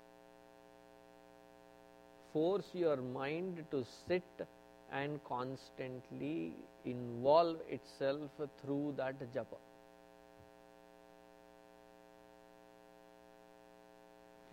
[2.34, 4.48] force your mind to sit
[4.92, 6.54] and constantly
[6.84, 8.32] involve itself
[8.64, 9.60] through that japa.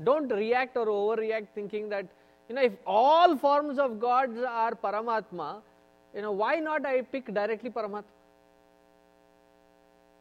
[0.03, 2.07] Don't react or overreact thinking that,
[2.49, 5.63] you know, if all forms of gods are Paramatma,
[6.15, 8.05] you know, why not I pick directly Paramatma?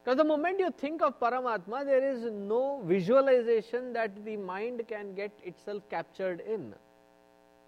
[0.04, 5.16] Because the moment you think of Paramatma, there is no visualization that the mind can
[5.16, 6.74] get itself captured in.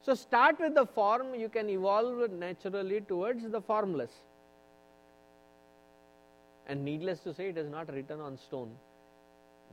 [0.02, 4.12] So start with the form, you can evolve naturally towards the formless.
[6.68, 8.72] And needless to say, it is not written on stone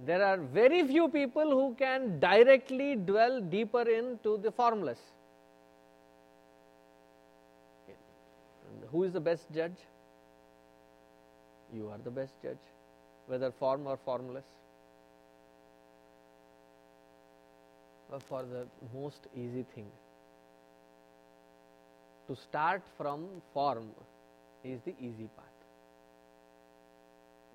[0.04, 4.98] there are very few people who can directly dwell deeper into the formless.
[8.90, 9.76] Who is the best judge?
[11.72, 12.58] You are the best judge,
[13.26, 14.44] whether form or formless.
[18.10, 19.86] But for the most easy thing,
[22.28, 23.88] to start from form
[24.62, 25.46] is the easy path.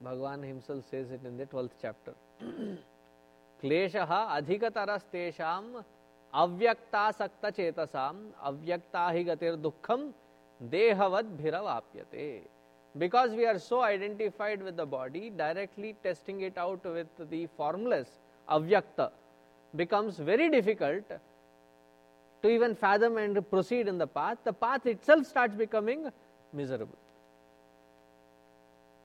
[0.04, 2.14] Bhagavan himself says it in the 12th chapter.
[2.40, 5.70] क्लेशः अधिकतरस्तेषाम्
[6.34, 8.20] अव्यक्तासक्त चेतसाम्
[8.50, 10.10] अव्यक्ता हि गतिर्दुःखं
[10.62, 12.28] देहवद्भिरवाप्यते.
[12.96, 18.20] Because we are so identified with the body directly testing it out with the formless
[18.48, 19.02] avyakta
[19.74, 21.14] becomes very difficult
[22.44, 26.10] to even fathom and proceed in the path the path itself start becoming
[26.56, 27.06] miserable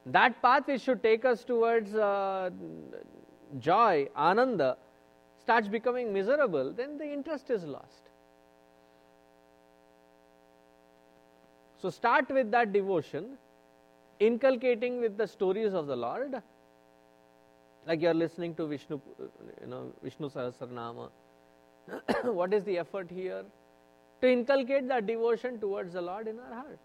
[0.07, 1.93] that path is should take us towards
[3.59, 4.77] joy, ananda,
[5.41, 8.03] starts becoming miserable, then the interest is lost.
[11.81, 13.37] So start with that devotion,
[14.21, 16.41] inculcating with the stories of the Lord,
[17.87, 19.01] like you are listening to Vishnu,
[19.61, 21.11] you know, Vishnu Sahasranama.
[22.25, 23.45] what is the effort here?
[24.21, 26.79] To inculcate that devotion towards the Lord in our heart.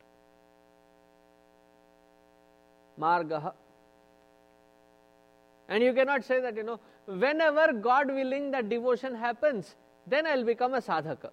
[3.00, 3.54] Margaha
[5.70, 10.36] and you cannot say that, you know, whenever God willing that devotion happens, then I
[10.36, 11.30] will become a sadhaka.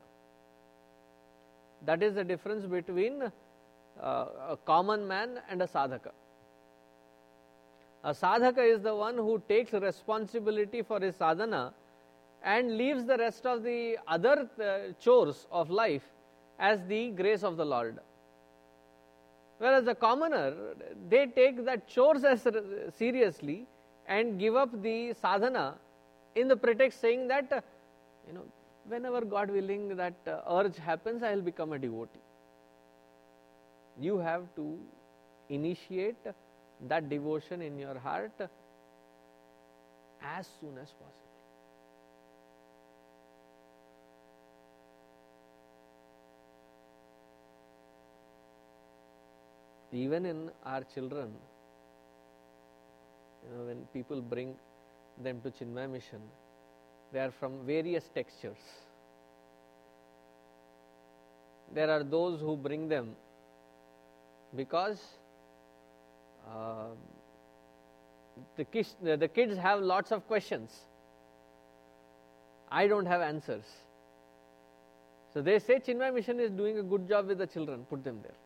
[1.84, 6.10] That is the difference between uh, a common man and a sadhaka.
[8.02, 11.72] A sadhaka is the one who takes responsibility for his sadhana
[12.42, 16.02] and leaves the rest of the other uh, chores of life
[16.58, 17.98] as the grace of the Lord.
[19.58, 20.52] Whereas the commoner,
[21.08, 22.46] they take that chores as
[22.96, 23.66] seriously
[24.06, 25.74] and give up the sadhana
[26.34, 27.60] in the pretext saying that, uh,
[28.26, 28.44] you know,
[28.86, 32.20] whenever God willing that uh, urge happens, I will become a devotee.
[34.00, 34.78] You have to
[35.48, 36.16] initiate
[36.88, 38.32] that devotion in your heart
[40.22, 41.20] as soon as possible.
[49.92, 51.32] Even in our children,
[53.44, 54.54] you know, when people bring
[55.22, 56.20] them to Chinmaya Mission,
[57.12, 58.58] they are from various textures.
[61.72, 63.16] There are those who bring them
[64.56, 65.00] because
[66.48, 66.86] uh,
[68.56, 70.70] the, kids, the kids have lots of questions.
[72.70, 73.64] I don't have answers.
[75.32, 78.20] So they say Chinmaya Mission is doing a good job with the children, put them
[78.22, 78.36] there.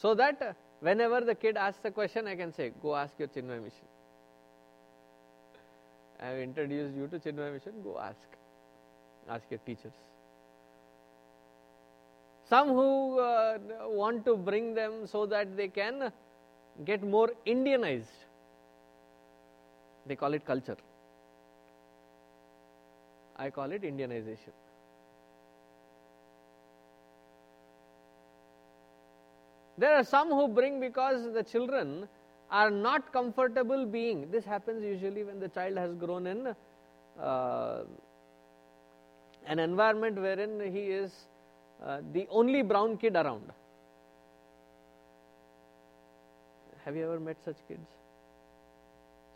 [0.00, 3.62] So that Whenever the kid asks a question, I can say, Go ask your Chinmaya
[3.62, 3.86] mission.
[6.20, 8.28] I have introduced you to Chinmaya mission, go ask.
[9.28, 9.92] Ask your teachers.
[12.48, 16.12] Some who uh, want to bring them so that they can
[16.84, 18.16] get more Indianized.
[20.06, 20.76] They call it culture.
[23.36, 24.52] I call it Indianization.
[29.80, 32.06] There are some who bring because the children
[32.50, 34.30] are not comfortable being.
[34.30, 36.54] This happens usually when the child has grown in
[37.18, 37.84] uh,
[39.46, 41.12] an environment wherein he is
[41.82, 43.50] uh, the only brown kid around.
[46.84, 47.88] Have you ever met such kids?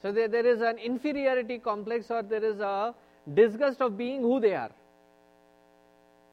[0.03, 2.95] So there, there is an inferiority complex or there is a
[3.33, 4.73] disgust of being who they are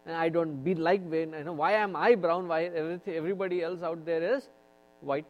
[0.05, 2.47] and I don't be like when you know why am I brown?
[2.47, 2.63] Why
[3.05, 4.49] everybody else out there is
[5.01, 5.25] white?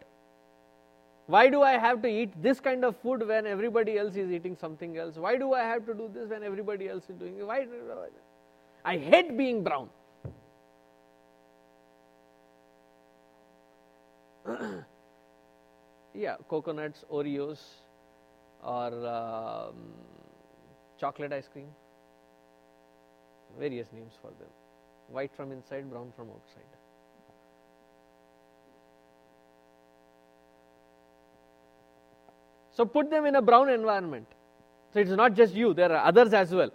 [1.28, 4.58] Why do I have to eat this kind of food when everybody else is eating
[4.60, 5.16] something else?
[5.16, 7.46] Why do I have to do this when everybody else is doing it?
[7.46, 7.68] Why?
[8.84, 9.90] I hate being brown.
[16.14, 17.60] yeah, coconuts, Oreos,
[18.64, 19.76] or um,
[21.00, 21.68] chocolate ice cream.
[23.60, 24.50] Various names for them
[25.12, 26.64] white from inside, brown from outside.
[32.74, 34.28] So put them in a brown environment.
[34.94, 36.72] So it's not just you, there are others as well.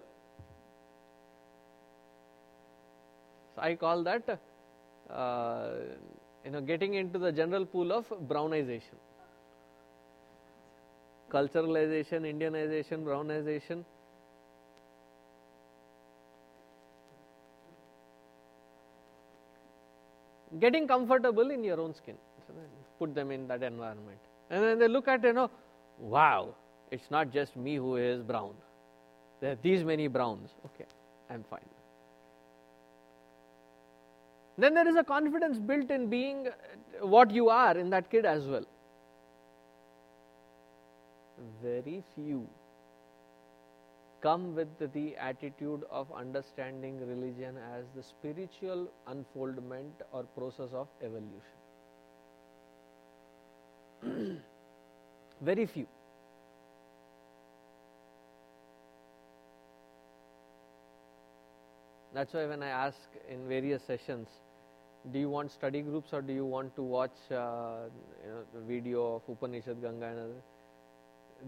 [3.55, 4.39] So I call that
[5.11, 5.68] uh,
[6.45, 8.99] you know getting into the general pool of brownization.
[11.30, 13.84] Culturalization, Indianization, brownization
[20.61, 22.17] getting comfortable in your own skin.
[22.99, 24.19] Put them in that environment.
[24.51, 25.51] And then they look at, you know,
[25.99, 26.55] wow,
[26.91, 28.55] it's not just me who is brown.
[29.41, 30.51] There are these many browns.
[30.65, 30.87] Okay,
[31.29, 31.61] I'm fine.
[34.59, 36.49] Then there is a confidence built in being
[37.01, 38.65] what you are in that kid as well.
[41.63, 42.49] Very few
[44.27, 51.57] come with the attitude of understanding religion as the spiritual unfoldment or process of evolution.
[55.43, 55.87] Very few.
[62.12, 62.99] That's why when I ask
[63.31, 64.27] in various sessions,
[65.12, 67.85] do you want study groups or do you want to watch uh,
[68.24, 70.43] you know, the video of Upanishad Ganga and other?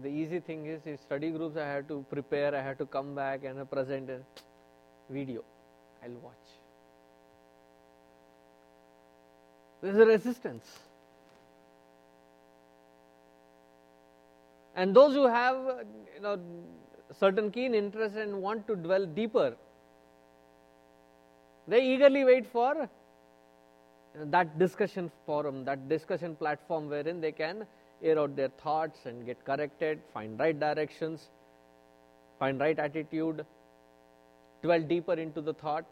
[0.01, 3.15] The easy thing is, is study groups I had to prepare, I had to come
[3.15, 4.19] back and present a
[5.09, 5.43] video.
[6.03, 6.33] I'll watch.
[9.81, 10.79] There is a resistance.
[14.75, 15.75] And those who have uh,
[16.15, 16.39] you know
[17.19, 19.55] certain keen interest and want to dwell deeper,
[21.67, 22.89] they eagerly wait for
[24.15, 27.65] that discussion forum, that discussion platform wherein they can
[28.03, 31.29] air out their thoughts and get corrected, find right directions,
[32.39, 33.45] find right attitude,
[34.61, 35.85] dwell deeper into the thought.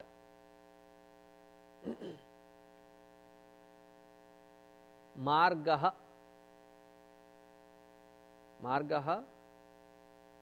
[5.23, 5.93] Margaha.
[8.63, 9.23] Margaha.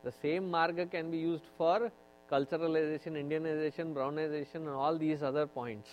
[0.03, 1.91] The same marga can be used for
[2.31, 5.89] culturalization, Indianization, brownization, and all these other points.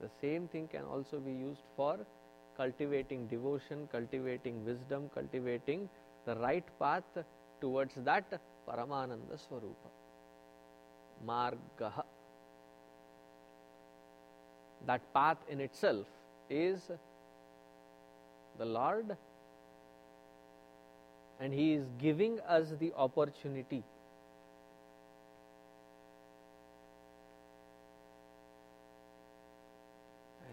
[0.00, 1.98] The same thing can also be used for
[2.56, 5.88] cultivating devotion, cultivating wisdom, cultivating
[6.26, 7.04] the right path
[7.60, 9.90] towards that Paramananda Swarupa.
[11.26, 12.04] Margaha.
[14.86, 16.06] That path in itself
[16.50, 16.90] is
[18.58, 19.16] the Lord,
[21.40, 23.82] and He is giving us the opportunity.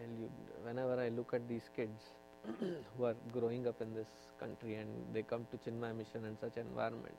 [0.02, 0.30] And you
[0.72, 2.00] whenever I look at these kids
[2.98, 6.56] who are growing up in this country and they come to Chinmaya Mission and such
[6.58, 7.16] environment,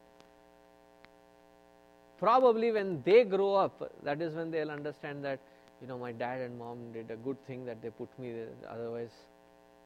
[2.19, 5.39] probably when they grow up, that is when they'll understand that,
[5.81, 8.71] you know, my dad and mom did a good thing that they put me there,
[8.71, 9.11] otherwise,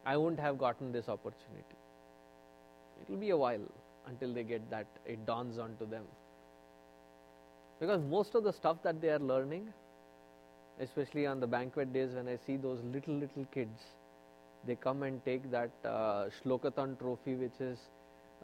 [0.04, 1.80] I wouldn't have gotten this opportunity.
[3.00, 3.66] It will be a while
[4.06, 6.04] until they get that, it dawns onto them.
[7.80, 9.72] Because most of the stuff that they are learning
[10.80, 13.82] especially on the banquet days when I see those little little kids,
[14.66, 17.78] they come and take that uh, Shlokathon trophy, which is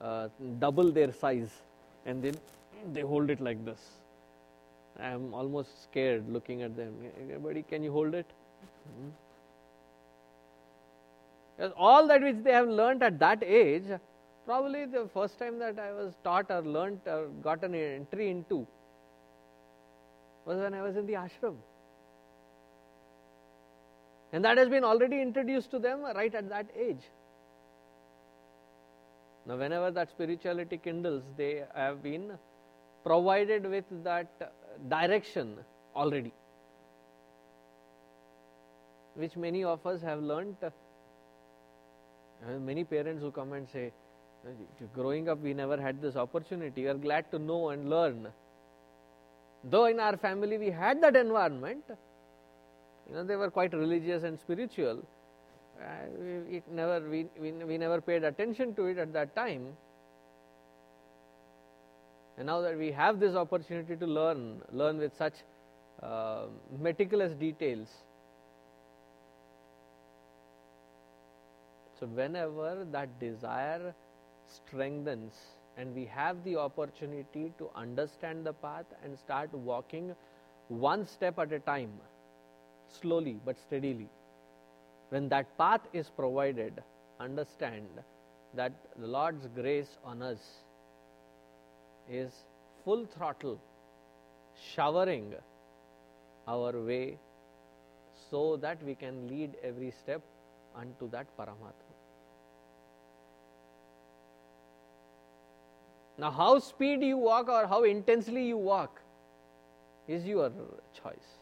[0.01, 0.28] uh,
[0.59, 1.51] double their size,
[2.07, 2.35] and then
[2.93, 3.80] they hold it like this.
[5.01, 6.95] I am almost scared looking at them.
[7.22, 8.26] Everybody, can you hold it?
[8.87, 9.09] Hmm?
[11.57, 13.85] Because all that which they have learnt at that age,
[14.45, 18.66] probably the first time that I was taught or learnt or got an entry into
[20.45, 21.57] was when I was in the ashram.
[24.33, 27.03] And that has been already introduced to them right at that age.
[29.45, 32.33] Now, whenever that spirituality kindles, they have been
[33.05, 34.53] provided with that
[34.89, 35.57] direction
[35.95, 36.33] already,
[39.14, 40.57] which many of us have learnt.
[42.61, 43.93] Many parents who come and say,
[44.95, 46.83] Growing up, we never had this opportunity.
[46.83, 48.28] We are glad to know and learn.
[49.62, 51.85] Though in our family we had that environment,
[53.12, 55.04] you know, they were quite religious and spiritual.
[55.78, 59.66] Uh, it never, we, we, we never paid attention to it at that time.
[62.38, 65.34] And now that we have this opportunity to learn, learn with such
[66.02, 66.44] uh,
[66.80, 67.88] meticulous details.
[72.00, 73.94] So, whenever that desire
[74.46, 75.34] strengthens
[75.76, 80.14] and we have the opportunity to understand the path and start walking
[80.68, 81.90] one step at a time,
[83.01, 84.09] slowly but steadily.
[85.11, 86.82] When that path is provided,
[87.20, 87.86] understand
[88.55, 90.38] that the Lord's grace on us
[92.11, 92.32] is
[92.84, 93.61] full throttle,
[94.74, 95.34] showering
[96.47, 97.18] our way
[98.30, 100.22] so that we can lead every step
[100.74, 101.93] unto that Paramatma.
[106.18, 109.01] Now, how speed you walk or how intensely you walk
[110.09, 110.51] is your
[110.95, 111.41] choice.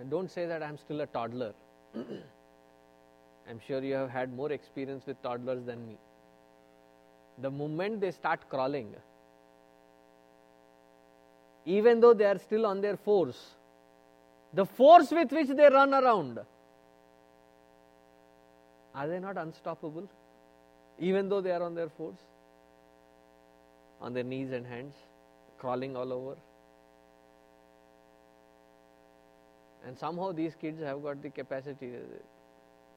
[0.00, 1.52] And don't say that I am still a toddler.
[1.94, 5.98] I'm sure you have had more experience with toddlers than me.
[7.42, 8.94] The moment they start crawling,
[11.66, 13.50] even though they are still on their force,
[14.54, 16.40] the force with which they run around
[18.94, 20.08] are they not unstoppable?
[20.98, 22.16] Even though they are on their fours,
[24.00, 24.94] on their knees and hands,
[25.58, 26.36] crawling all over.
[29.90, 31.90] And somehow these kids have got the capacity.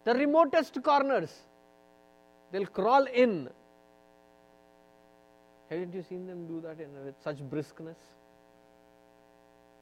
[0.03, 1.31] The remotest corners,
[2.51, 3.49] they'll crawl in.
[5.71, 7.95] Haven't you seen them do that in, with such briskness?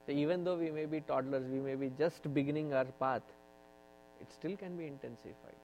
[0.05, 3.24] So even though we may be toddlers, we may be just beginning our path,
[4.22, 5.62] it still can be intensified.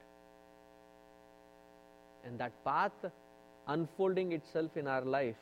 [2.26, 3.06] And that path
[3.68, 5.38] unfolding itself in our life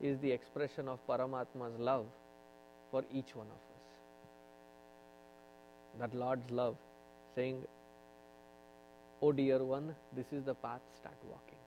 [0.00, 2.06] is the expression of Paramatma's love
[2.92, 3.71] for each one of us.
[5.98, 6.76] That Lord's love,
[7.34, 7.62] saying,
[9.20, 11.58] Oh dear one, this is the path, start walking.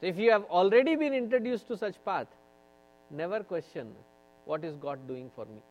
[0.00, 2.26] So if you have already been introduced to such path,
[3.10, 3.94] never question
[4.44, 5.62] what is God doing for me.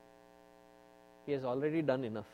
[1.26, 2.26] He has already done enough.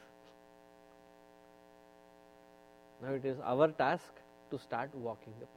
[3.02, 4.14] Now it is our task
[4.52, 5.48] to start walking the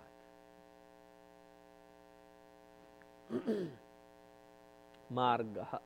[3.40, 3.56] path.
[5.10, 5.80] Margah.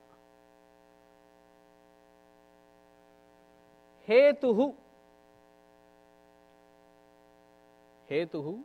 [4.10, 4.74] Hetuhu.
[8.10, 8.58] Hetuhu.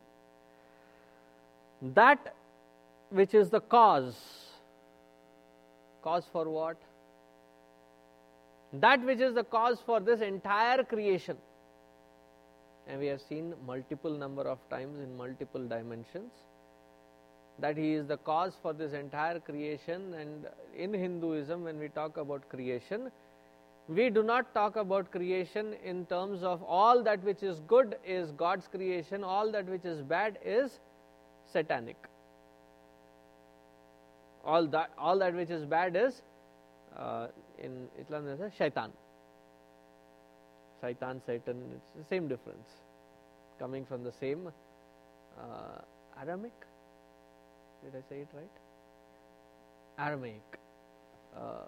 [1.81, 2.33] That
[3.09, 4.15] which is the cause.
[6.03, 6.77] Cause for what?
[8.73, 11.37] That which is the cause for this entire creation
[12.87, 16.31] and we have seen multiple number of times in multiple dimensions
[17.59, 22.17] that he is the cause for this entire creation and in hinduism when we talk
[22.17, 23.11] about creation
[23.87, 28.31] we do not talk about creation in terms of all that which is good is
[28.31, 30.79] god's creation all that which is bad is
[31.53, 31.95] satanic
[34.43, 36.21] all that all that which is bad is
[36.97, 37.27] uh,
[37.59, 38.91] in islam a shaitan
[40.85, 42.67] Shaitan, Satan, it's the same difference.
[43.57, 44.51] Coming from the same
[45.39, 46.53] uh, Aramaic.
[47.83, 48.55] Did I say it right?
[49.97, 50.59] Aramaic.
[51.35, 51.63] Uh,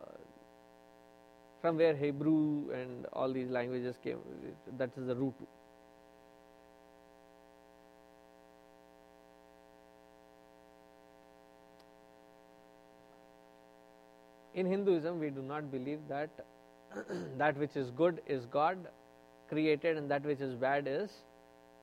[1.62, 4.20] from where Hebrew and all these languages came,
[4.78, 5.34] that is the root.
[14.54, 16.30] In Hinduism, we do not believe that
[17.38, 18.78] that which is good is God
[19.50, 21.12] created and that which is bad is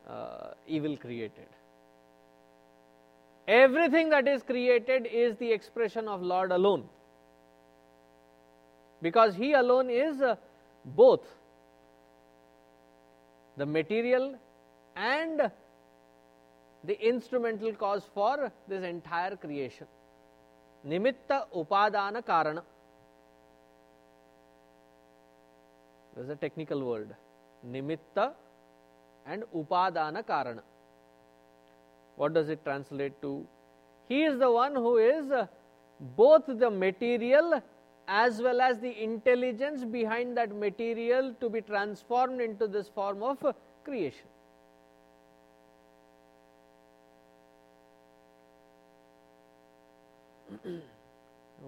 [0.08, 1.46] uh, evil created.
[3.46, 6.88] Everything that is created is the expression of Lord alone.
[9.04, 10.36] Because He alone is uh,
[10.84, 11.24] both
[13.58, 14.36] the material
[14.96, 15.50] and
[16.84, 19.86] the instrumental cause for this entire creation.
[20.86, 22.62] Nimitta Upadana Karana.
[26.14, 27.14] There's a technical word.
[27.76, 28.32] Nimitta
[29.26, 30.62] and Upadana Karana.
[32.16, 33.46] What does it translate to?
[34.08, 35.30] He is the one who is
[36.16, 37.62] both the material
[38.06, 43.38] as well as the intelligence behind that material to be transformed into this form of
[43.84, 44.26] creation.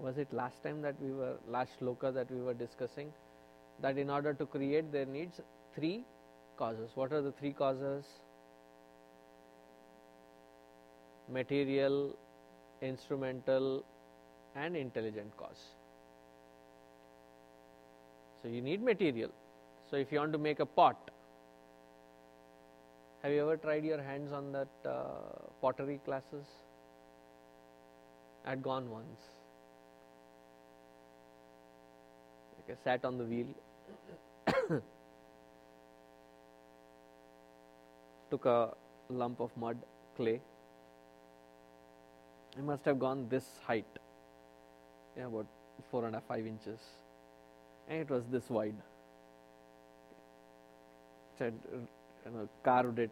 [0.01, 3.11] was it last time that we were last shloka that we were discussing?
[3.81, 5.41] That in order to create there needs
[5.75, 6.05] three
[6.57, 6.91] causes.
[6.95, 8.05] What are the three causes?
[11.29, 12.15] Material
[12.81, 13.83] instrumental
[14.55, 15.75] and intelligent cause
[18.41, 19.31] so you need material
[19.89, 21.11] so if you want to make a pot
[23.23, 24.93] have you ever tried your hands on that uh,
[25.61, 26.45] pottery classes
[28.47, 29.19] I had gone once.
[32.55, 33.47] Like I sat on the wheel,
[38.31, 38.73] took a
[39.09, 39.77] lump of mud,
[40.15, 40.39] clay.
[42.57, 43.99] I must have gone this height,
[45.17, 45.47] yeah, about
[45.91, 46.79] four and a half, five inches,
[47.87, 48.75] and it was this wide.
[51.37, 51.51] So I uh,
[52.25, 53.11] you know, carved it,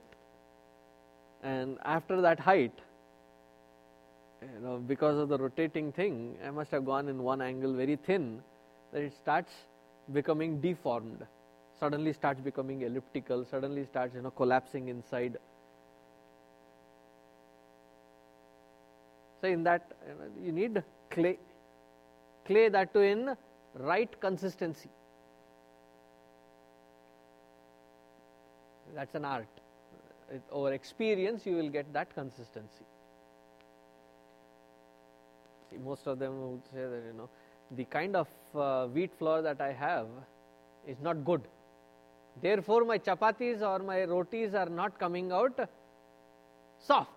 [1.43, 2.73] and after that height,
[4.41, 7.95] you know, because of the rotating thing, I must have gone in one angle very
[7.95, 8.41] thin
[8.91, 9.51] that it starts
[10.13, 11.25] becoming deformed.
[11.79, 15.37] Suddenly starts becoming elliptical, suddenly starts, you know, collapsing inside.
[19.41, 21.37] So in that, you, know, you need clay,
[22.45, 23.35] clay that too in
[23.75, 24.89] right consistency.
[28.93, 29.47] That's an art.
[30.51, 32.85] over experience, you will get that consistency.
[35.69, 37.29] See, most of them would say that, you know,
[37.71, 40.07] the kind of uh, wheat flour that I have
[40.87, 41.41] is not good.
[42.41, 45.69] Therefore, my chapatis or my rotis are not coming out
[46.79, 47.14] soft.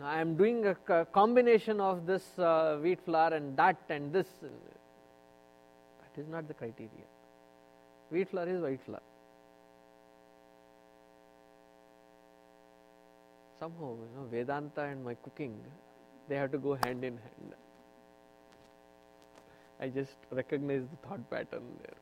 [0.00, 4.26] Now, I am doing a combination of this uh, wheat flour and that and this.
[4.40, 7.06] That is not the criteria.
[8.08, 9.02] Wheat flour is white flour.
[13.60, 15.54] somehow you know Vedanta and my cooking
[16.28, 17.54] they have to go hand in hand.
[19.80, 22.00] I just recognize the thought pattern there.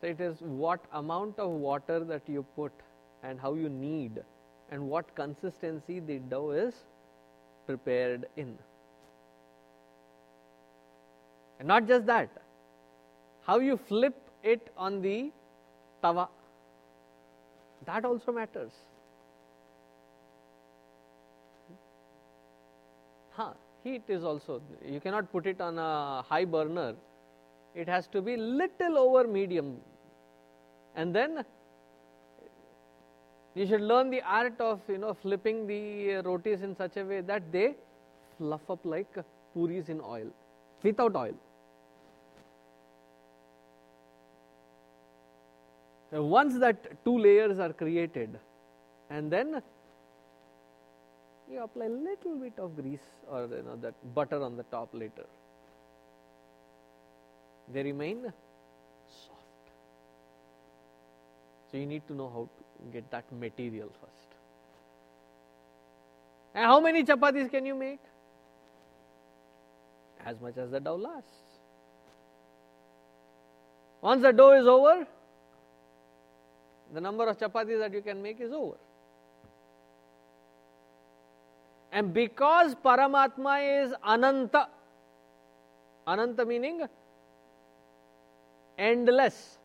[0.00, 2.72] So it is what amount of water that you put
[3.22, 4.22] and how you knead
[4.70, 6.74] and what consistency the dough is
[7.66, 8.56] prepared in.
[11.58, 12.30] And not just that,
[13.42, 15.32] how you flip it on the
[16.02, 16.28] tawa.
[17.86, 18.70] That also matters.
[23.32, 26.94] Huh, heat is also, you cannot put it on a high burner.
[27.74, 29.80] It has to be little over medium.
[30.98, 31.44] And then
[33.54, 37.20] you should learn the art of you know flipping the rotis in such a way
[37.32, 37.66] that they
[38.36, 39.20] fluff up like
[39.52, 40.26] puris in oil
[40.82, 41.38] without oil.
[46.10, 48.38] once that two layers are created
[49.10, 49.62] and then
[51.50, 55.26] you apply little bit of grease or you know that butter on the top later
[57.72, 58.32] they remain
[59.18, 59.38] soft
[61.70, 62.48] so you need to know how
[62.78, 64.28] to get that material first.
[66.54, 68.00] And how many chapatis can you make?
[70.24, 71.48] As much as the dough lasts
[74.00, 75.06] once the dough is over
[76.94, 78.76] the number of chapatis that you can make is over.
[81.92, 84.68] And because Paramatma is Ananta,
[86.06, 86.86] Ananta meaning
[88.78, 89.57] endless,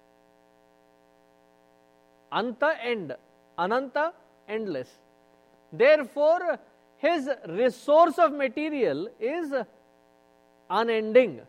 [2.33, 3.15] Anta end,
[3.57, 4.13] Ananta
[4.47, 4.89] endless.
[5.71, 6.59] Therefore,
[6.97, 9.53] his resource of material is
[10.69, 11.41] unending.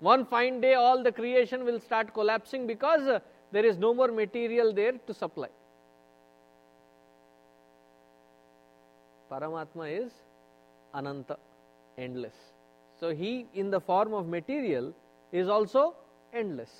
[0.00, 4.72] One fine day, all the creation will start collapsing because there is no more material
[4.72, 5.48] there to supply.
[9.30, 10.12] Paramatma is
[10.94, 11.38] Ananta,
[11.96, 12.53] endless.
[13.00, 14.94] So, he in the form of material
[15.32, 15.94] is also
[16.32, 16.70] endless.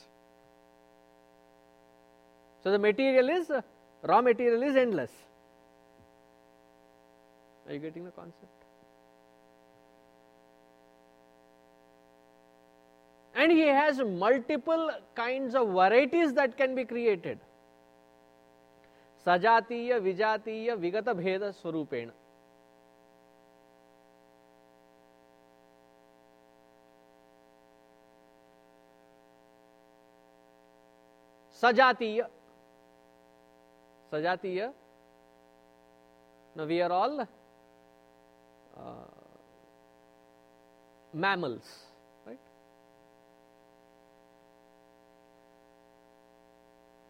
[2.62, 3.62] So, the material is, uh,
[4.02, 5.10] raw material is endless.
[7.66, 8.64] Are you getting the concept?
[13.34, 17.38] and he has multiple kinds of varieties that can be created.
[19.26, 22.12] Sajatiya, Vijatiya, Vigata Bheda Swarupena.
[31.64, 32.26] Sajatiya.
[34.12, 34.70] Sajatiya.
[36.56, 37.26] Now we are all uh,
[41.14, 41.62] mammals,
[42.26, 42.38] right?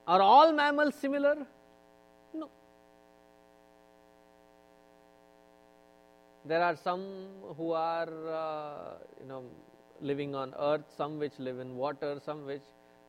[0.06, 1.36] Are all mammals similar?
[2.32, 2.48] No.
[6.44, 7.04] There are some
[7.56, 9.42] who are, uh, you know,
[10.00, 12.62] living on earth, some which live in water, some which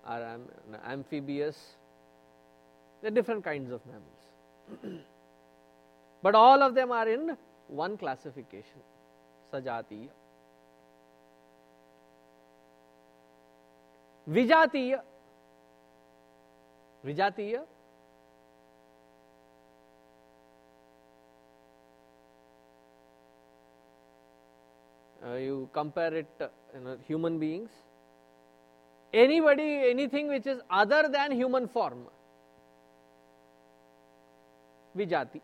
[0.06, 0.42] are am
[0.88, 1.56] amphibious.
[3.02, 5.02] There are different kinds of mammals.
[6.24, 7.38] but all of them are in
[7.68, 8.82] one classification,
[9.52, 10.10] Sajatiya.
[14.28, 15.02] Vijatiya.
[17.06, 17.62] Vijatiya.
[25.24, 27.70] Uh, you compare it, uh, you know, human beings.
[29.16, 32.00] Anybody, anything which is other than human form.
[34.98, 35.40] Vijati.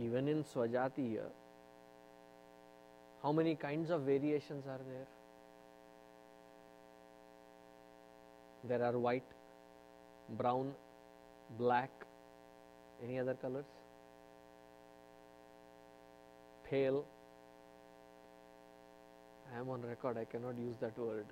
[0.00, 1.22] Even in Swajatiya,
[3.22, 5.06] how many kinds of variations are there?
[8.64, 9.30] There are white,
[10.30, 10.72] brown,
[11.58, 11.90] black,
[13.04, 13.66] any other colors?
[16.68, 17.04] Pale.
[19.54, 21.26] I am on record, I cannot use that word.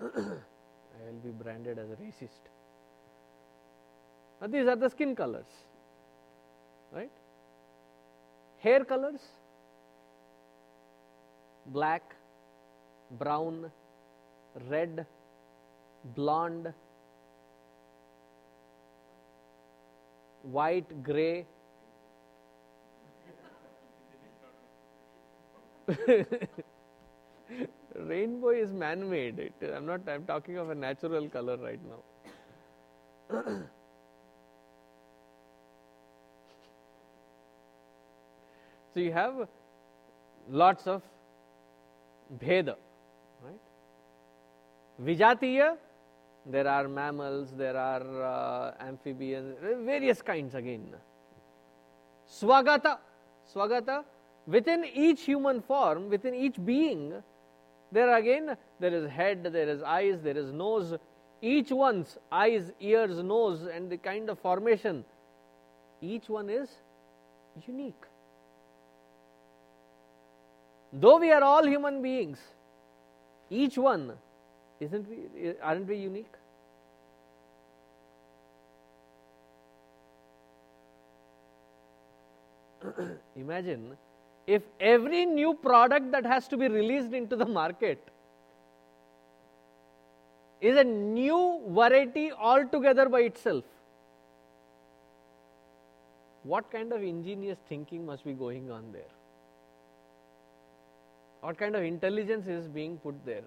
[0.02, 2.50] I will be branded as a racist.
[4.40, 5.46] But these are the skin colors,
[6.92, 7.10] right?
[8.58, 9.20] Hair colors
[11.72, 12.14] black,
[13.18, 13.70] brown,
[14.68, 15.06] red,
[16.14, 16.72] blonde,
[20.42, 21.46] white, grey.
[27.94, 29.52] Rainbow is man made.
[29.74, 32.02] I'm not, I'm talking of a natural color right now.
[38.94, 39.48] so you have
[40.48, 41.02] lots of
[42.38, 42.76] bheda.
[43.42, 43.60] Right?
[45.02, 45.76] Vijatiya,
[46.44, 50.94] there are mammals, there are uh, amphibians, various kinds again.
[52.28, 52.98] Swagata,
[53.52, 54.04] Swagata,
[54.46, 57.12] within each human form, within each being,
[57.92, 60.94] there again, there is head, there is eyes, there is nose.
[61.42, 65.04] Each one's eyes, ears, nose, and the kind of formation,
[66.00, 66.68] each one is
[67.66, 67.94] unique.
[70.92, 72.38] Though we are all human beings,
[73.50, 74.12] each one
[74.80, 76.32] isn't we, aren't we unique?
[83.36, 83.96] Imagine
[84.46, 87.98] if every new product that has to be released into the market
[90.60, 93.64] is a new variety altogether by itself.
[96.44, 99.12] What kind of ingenious thinking must be going on there?
[101.40, 103.42] What kind of intelligence is being put there?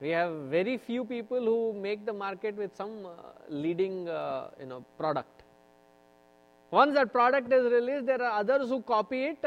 [0.00, 3.10] We have very few people who make the market with some uh,
[3.48, 5.42] leading uh, you know product.
[6.70, 9.44] Once that product is released there are others who copy it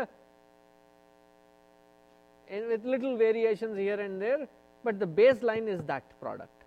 [2.49, 4.47] and with little variations here and there
[4.84, 6.64] but the baseline is that product.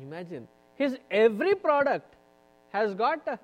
[0.00, 2.16] Imagine his every product
[2.70, 3.38] has got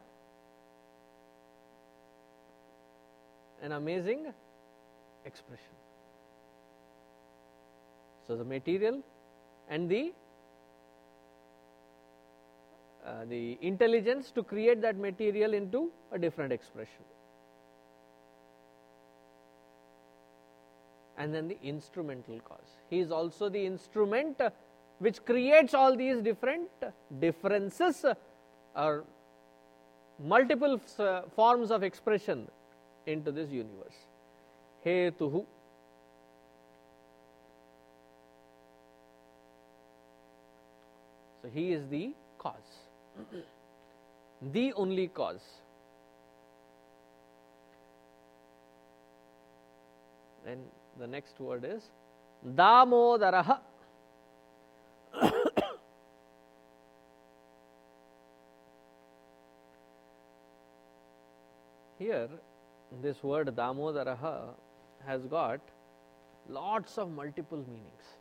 [3.63, 4.27] an amazing
[5.25, 5.76] expression
[8.27, 9.03] so, the material
[9.68, 10.12] and the
[13.07, 17.05] uh, the intelligence to create that material into a different expression.
[21.16, 22.81] And then the instrumental cause.
[22.91, 24.51] He is also the instrument uh,
[24.99, 26.68] which creates all these different
[27.20, 28.14] differences uh,
[28.74, 29.05] or
[30.18, 32.49] multiple uh, forms of expression
[33.07, 33.95] into this universe.
[34.85, 35.45] Hetuhu
[41.47, 42.55] So he is the cause,
[44.53, 45.45] the only cause.
[50.45, 50.59] Then
[50.99, 51.85] the next word is
[52.45, 53.61] Damodaraha.
[62.01, 62.29] Here,
[63.01, 64.49] this word Damodaraha
[65.07, 65.61] has got
[66.49, 68.17] lots of multiple meanings.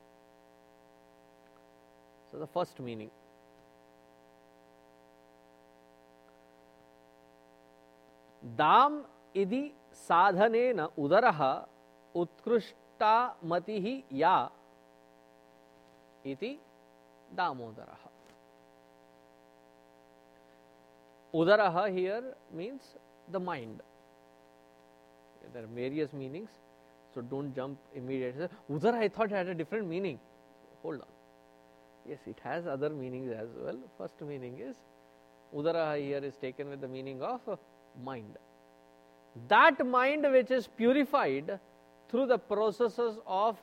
[2.35, 3.09] So, the first meaning
[8.57, 8.97] दाम
[9.41, 9.61] इति
[9.99, 11.39] साधनेन उदरः
[12.21, 13.13] उत्कृष्टा
[13.53, 13.87] मतिः
[14.23, 14.35] या
[16.33, 16.51] इति
[17.39, 18.03] दामोदरः
[21.33, 22.23] Udaraha here
[22.53, 22.81] means
[23.29, 23.81] the mind.
[25.53, 26.49] There are various meanings,
[27.13, 28.47] so don't jump immediately.
[28.71, 30.17] Udara, I thought it had a different meaning.
[30.81, 31.14] Hold on.
[32.07, 33.77] Yes, it has other meanings as well.
[33.97, 34.75] First meaning is
[35.53, 37.41] Udaraha here is taken with the meaning of
[38.03, 38.37] mind.
[39.47, 41.59] That mind which is purified
[42.09, 43.57] through the processes of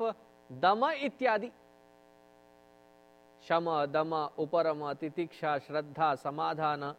[0.61, 1.51] Dama ityadi.
[3.47, 6.95] Shama, Dama, Uparama, Titiksha, Shraddha, Samadhana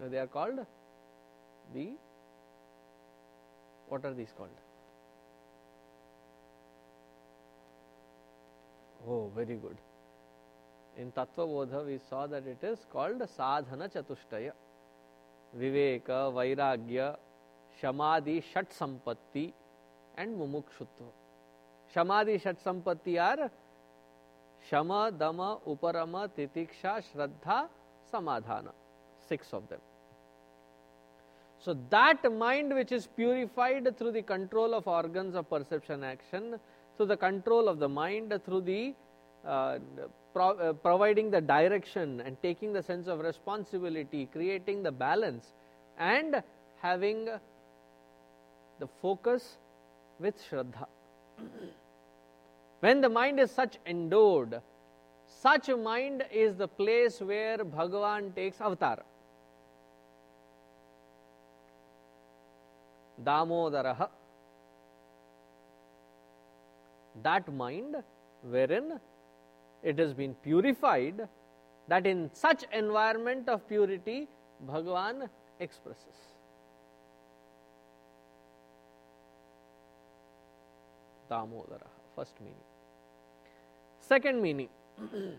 [0.00, 0.58] they are called
[1.72, 1.92] the
[3.88, 4.50] what are these called?
[9.06, 9.76] Oh, very good.
[10.96, 14.52] In Tattva Bodha, we saw that it is called Sadhana Chatushtaya.
[15.58, 17.16] Viveka, Vairagya,
[17.82, 19.52] Shamadhi, Shat Sampatti,
[20.16, 21.10] and Mumukshutva.
[21.94, 23.50] Shamadhi, Shat Sampatti are
[24.70, 27.68] Shama, Dama, Uparama, Titiksha, Shraddha,
[28.12, 28.72] Samadhana.
[29.28, 29.80] Six of them.
[31.58, 36.58] So, that mind which is purified through the control of organs of perception action,
[36.96, 38.94] through the control of the mind, through the
[39.46, 39.78] uh,
[40.32, 45.52] pro uh, providing the direction and taking the sense of responsibility, creating the balance,
[45.98, 46.42] and
[46.80, 47.28] having
[48.78, 49.58] the focus
[50.18, 50.86] with Shraddha.
[52.80, 54.60] when the mind is such endowed,
[55.26, 59.02] such a mind is the place where Bhagavan takes avatar.
[63.22, 64.08] Damodaraha.
[67.22, 67.96] That mind
[68.42, 69.00] wherein
[69.82, 71.28] it has been purified,
[71.88, 74.28] that in such environment of purity
[74.66, 75.28] Bhagavan
[75.60, 76.16] expresses.
[81.30, 82.54] Damodaraha, first meaning.
[84.00, 84.68] Second meaning.
[84.98, 85.36] the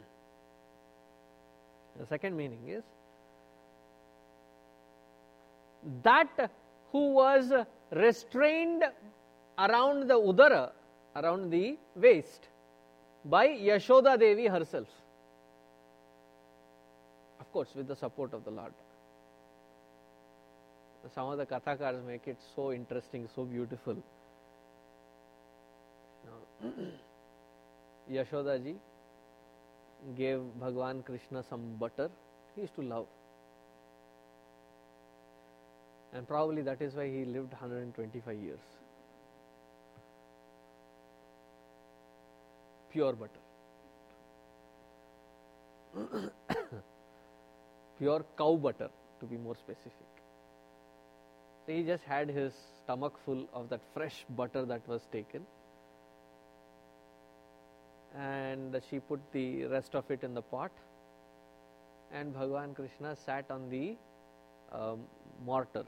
[2.08, 2.84] second meaning is
[6.04, 6.52] that
[6.92, 7.52] who was
[7.92, 8.84] restrained
[9.58, 10.72] around the udara,
[11.16, 12.48] around the waist,
[13.24, 14.88] by Yashoda Devi herself.
[17.40, 18.74] Of course, with the support of the Lord.
[21.14, 23.96] Some of the Kathakars make it so interesting, so beautiful.
[28.12, 28.76] Yashoda ji
[30.18, 32.10] gave Bhagwan Krishna some butter.
[32.56, 33.06] He used to love
[36.16, 38.60] and probably that is why he lived 125 years.
[42.96, 43.42] Pure butter.
[47.98, 48.90] Pure cow butter,
[49.20, 50.12] to be more specific.
[51.66, 55.42] So he just had his stomach full of that fresh butter that was taken.
[58.18, 60.72] And she put the rest of it in the pot.
[62.14, 63.98] And Bhagavan Krishna sat on the
[64.72, 65.02] um,
[65.46, 65.84] mortar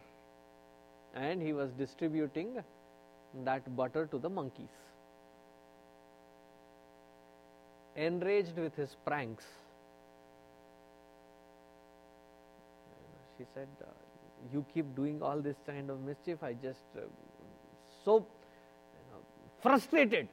[1.13, 2.61] and he was distributing
[3.45, 4.86] that butter to the monkeys.
[7.97, 9.43] Enraged with his pranks,
[13.37, 13.87] she said, uh,
[14.53, 17.01] You keep doing all this kind of mischief, I just uh,
[18.05, 19.19] so you know,
[19.61, 20.27] frustrated.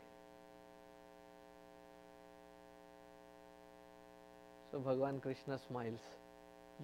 [4.71, 6.01] So Bhagavan Krishna smiles.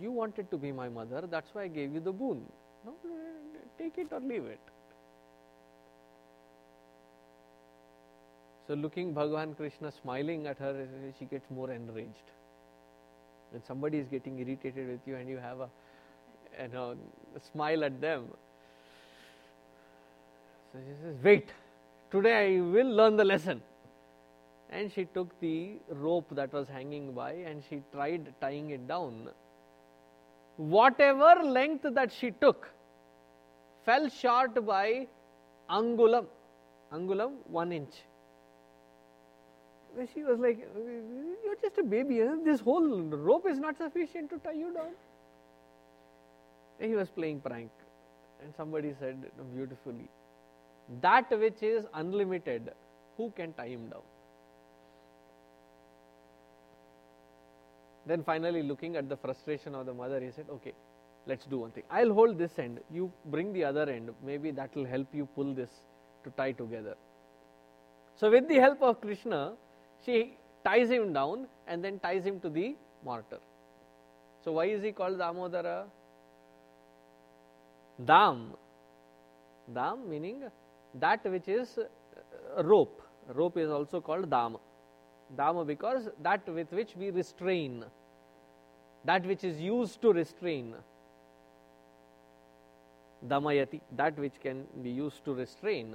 [0.00, 2.42] You wanted to be my mother, that's why I gave you the boon.
[2.86, 2.94] No,
[3.78, 4.60] take it or leave it.
[8.70, 10.86] So, looking Bhagavan Krishna smiling at her,
[11.18, 12.28] she gets more enraged.
[13.50, 15.68] When somebody is getting irritated with you and you have a,
[16.62, 16.94] you know,
[17.34, 18.26] a smile at them,
[20.72, 21.48] so she says, Wait,
[22.12, 23.60] today I will learn the lesson.
[24.70, 29.30] And she took the rope that was hanging by and she tried tying it down.
[30.58, 32.70] Whatever length that she took,
[33.84, 35.08] fell short by
[35.68, 36.26] angulam.
[36.92, 37.94] Angulam, one inch.
[40.14, 40.66] She was like,
[41.44, 42.22] You're just a baby.
[42.44, 44.92] This whole rope is not sufficient to tie you down.
[46.78, 47.70] And he was playing prank.
[48.42, 50.08] And somebody said beautifully,
[51.02, 52.72] That which is unlimited,
[53.16, 54.02] who can tie him down?
[58.06, 60.72] Then finally, looking at the frustration of the mother, he said, Okay,
[61.26, 61.84] let's do one thing.
[61.90, 65.52] I'll hold this end, you bring the other end, maybe that will help you pull
[65.54, 65.70] this
[66.24, 66.96] to tie together.
[68.16, 69.52] So, with the help of Krishna,
[70.04, 73.38] she ties him down and then ties him to the mortar.
[74.44, 75.84] So, why is he called Damodara?
[78.04, 78.54] Dam.
[79.72, 80.44] Dam meaning
[80.94, 83.02] that which is uh, rope.
[83.28, 84.56] Rope is also called Dam.
[85.36, 87.84] Dam because that with which we restrain,
[89.04, 90.74] that which is used to restrain.
[93.26, 95.94] Damayati, that which can be used to restrain,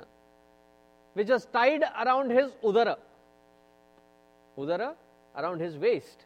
[1.14, 2.98] which is tied around his udara.
[4.58, 4.96] Udara
[5.36, 6.26] around his waist.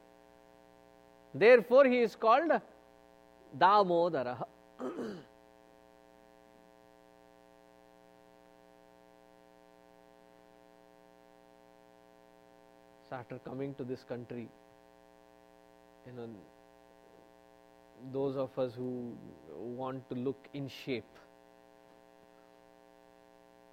[1.33, 2.51] Therefore, he is called
[3.57, 4.45] Damodara.
[13.09, 14.47] so, after coming to this country,
[16.05, 16.29] you know,
[18.13, 19.15] those of us who
[19.55, 21.03] want to look in shape,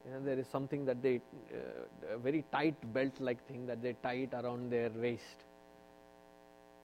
[0.07, 1.21] you know, there is something that they,
[1.53, 5.45] uh, a very tight belt like thing that they tie it around their waist.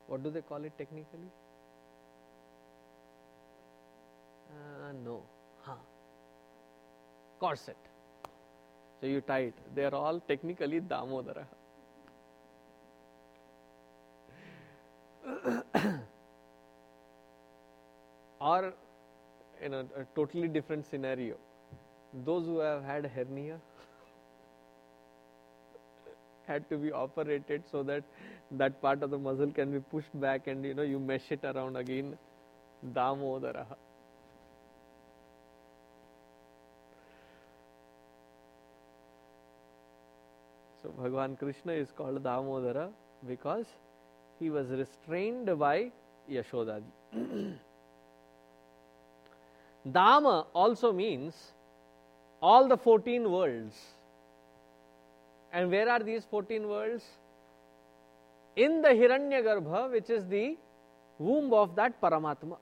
[0.09, 1.31] What do they call it technically?
[4.51, 5.23] Uh, no.
[5.63, 5.75] Huh.
[7.39, 7.77] Corset.
[9.01, 9.55] So you tie it.
[9.75, 11.45] They are all technically Damodara.
[18.41, 18.75] or
[19.63, 21.37] in a, a totally different scenario
[22.13, 23.57] those who have had hernia
[26.47, 28.05] had to be operated so that
[28.51, 31.41] that part of the muscle can be pushed back and you know you mesh it
[31.45, 32.19] around again.
[32.95, 33.65] Damodara
[40.83, 42.91] so bhagwan krishna is called damodara
[43.29, 43.67] because
[44.41, 45.93] he was restrained by
[46.29, 46.83] yashodadi
[49.91, 51.53] Dama also means
[52.43, 53.77] all the 14 worlds.
[55.53, 57.05] And where are these 14 worlds?
[58.57, 60.57] In the Hiranyagarbha, which is the
[61.19, 62.57] womb of that Paramatma.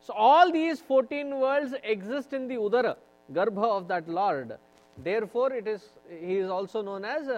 [0.00, 2.96] So, all these 14 worlds exist in the Udara,
[3.32, 4.58] Garbha of that Lord.
[4.98, 5.88] Therefore, it is
[6.20, 7.28] he is also known as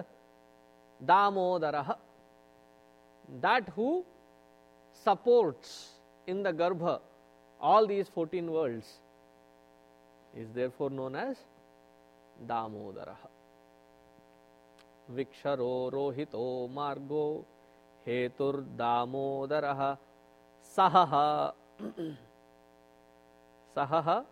[1.05, 1.97] Damodaraha.
[3.41, 4.05] That who
[5.05, 5.91] supports
[6.27, 7.01] in the Garbha
[7.61, 9.01] all these 14 worlds
[10.37, 11.37] is therefore known as
[12.47, 13.17] Damodara.
[15.13, 17.45] Viksharo rohito margo
[18.07, 19.99] hetur damodara
[20.77, 21.53] sahaha.
[23.77, 24.25] Sahaha.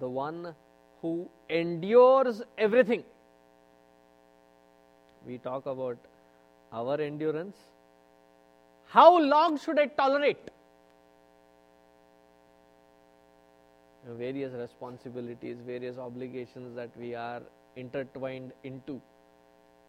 [0.00, 0.54] The one
[1.02, 3.04] who endures everything.
[5.26, 5.98] We talk about
[6.72, 7.56] our endurance.
[8.86, 10.50] How long should i tolerate
[14.16, 17.42] various responsibilities, various obligations that we are
[17.76, 19.00] intertwined into.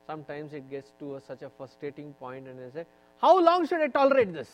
[0.05, 2.85] Sometimes it gets to a, such a frustrating point, and I say,
[3.19, 4.49] How long should I tolerate this?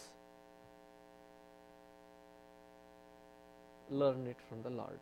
[3.90, 5.00] Learn it from the Lord.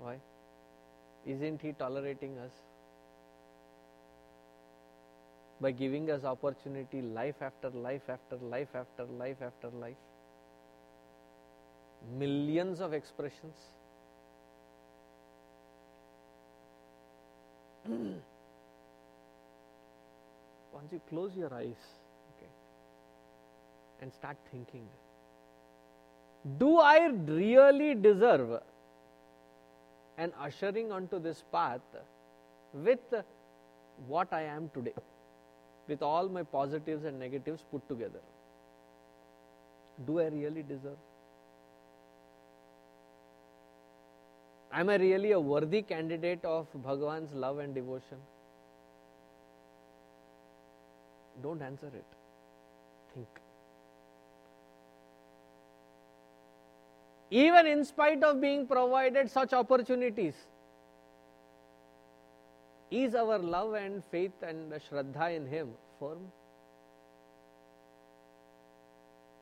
[0.00, 0.16] Why?
[1.26, 2.52] Isn't He tolerating us?
[5.60, 9.96] By giving us opportunity life after life after life after life after life
[12.18, 13.54] millions of expressions.
[17.88, 18.22] Once
[20.92, 21.76] you close your eyes
[22.36, 22.50] okay,
[24.00, 24.86] and start thinking,
[26.58, 28.62] do I really deserve
[30.16, 31.80] an ushering onto this path
[32.72, 33.00] with
[34.06, 34.94] what I am today,
[35.88, 38.20] with all my positives and negatives put together?
[40.06, 40.98] Do I really deserve?
[44.78, 48.18] Am I really a worthy candidate of Bhagwan's love and devotion?
[51.42, 52.04] Don't answer it.
[53.12, 53.26] Think.
[57.30, 60.34] Even in spite of being provided such opportunities,
[62.92, 66.30] is our love and faith and shraddha in Him firm?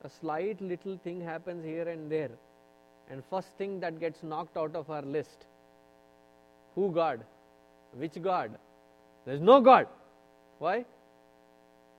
[0.03, 2.31] A slight little thing happens here and there
[3.11, 5.47] and first thing that gets knocked out of our list
[6.77, 7.25] who God?
[7.93, 8.57] Which God?
[9.25, 9.89] There is no God.
[10.59, 10.85] Why?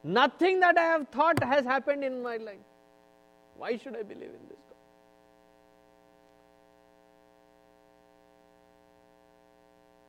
[0.03, 2.67] Nothing that I have thought has happened in my life.
[3.57, 4.77] Why should I believe in this God?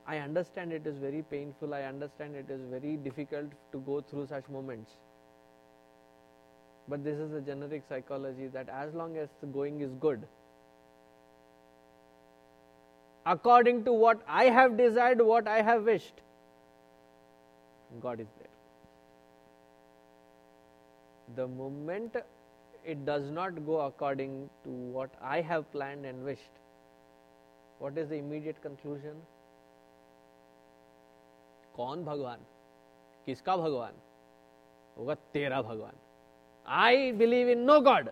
[0.07, 1.73] I understand it is very painful.
[1.73, 4.93] I understand it is very difficult to go through such moments.
[6.89, 10.27] But this is a generic psychology that as long as the going is good,
[13.28, 16.22] according to what I have desired, what I have wished,
[18.02, 18.50] God is there.
[21.36, 22.16] The moment
[22.86, 26.60] it does not go according to what I have planned and wished,
[27.80, 29.22] what is the immediate conclusion?
[31.78, 32.40] कौन भगवान
[33.26, 33.94] किसका भगवान
[34.98, 35.96] होगा तेरा भगवान
[36.80, 38.10] I believe in no God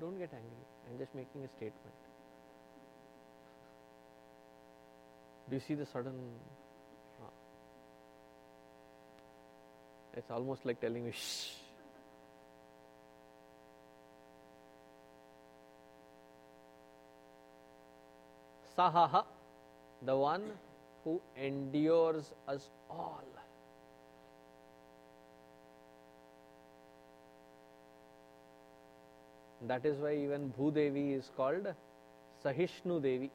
[0.00, 0.57] don't get angry
[0.89, 1.95] I'm just making a statement.
[5.49, 6.13] Do you see the sudden?
[7.21, 7.29] Uh,
[10.13, 11.51] it's almost like telling you, shh.
[18.77, 19.25] Sahaha,
[20.03, 20.43] the one
[21.03, 23.23] who endures us all.
[29.67, 31.67] That is why even Bhudevi is called
[32.43, 33.29] Sahishnu Devi.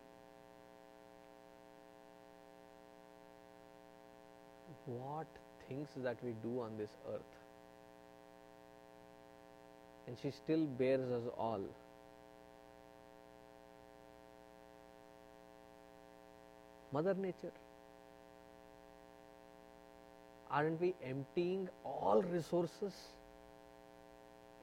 [4.87, 5.27] What
[5.69, 7.21] things that we do on this earth.
[10.07, 11.61] And she still bears us all.
[16.93, 17.53] Mother Nature.
[20.51, 22.93] Aren't we emptying all resources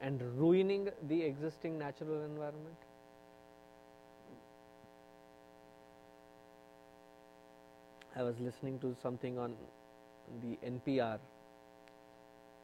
[0.02, 2.76] and ruining the existing natural environment?
[8.14, 9.54] I was listening to something on
[10.42, 11.18] the NPR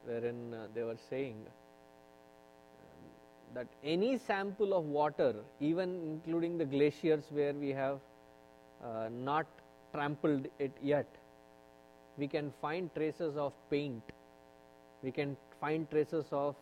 [0.04, 1.36] wherein uh, they were saying
[2.80, 7.98] um, that any sample of water, even including the glaciers where we have
[8.84, 9.46] uh, not
[9.94, 11.06] trampled it yet,
[12.18, 14.02] we can find traces of paint,
[15.02, 16.54] we can find traces of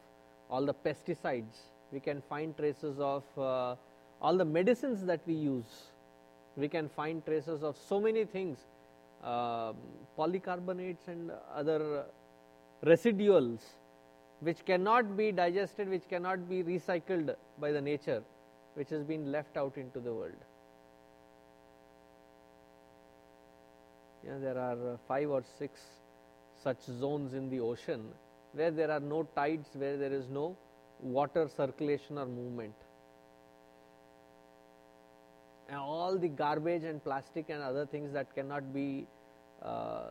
[0.51, 1.57] all the pesticides,
[1.93, 3.75] we can find traces of uh,
[4.21, 5.91] all the medicines that we use,
[6.57, 8.59] we can find traces of so many things,
[9.23, 9.73] uh,
[10.19, 12.05] polycarbonates and other
[12.85, 13.61] residuals
[14.41, 18.23] which cannot be digested, which cannot be recycled by the nature,
[18.75, 20.45] which has been left out into the world.
[24.27, 25.81] Yeah, there are uh, five or six
[26.63, 28.03] such zones in the ocean
[28.57, 30.57] where there are no tides, where there is no
[31.01, 32.75] water circulation or movement.
[35.69, 39.07] And all the garbage and plastic and other things that cannot be
[39.63, 40.05] uh,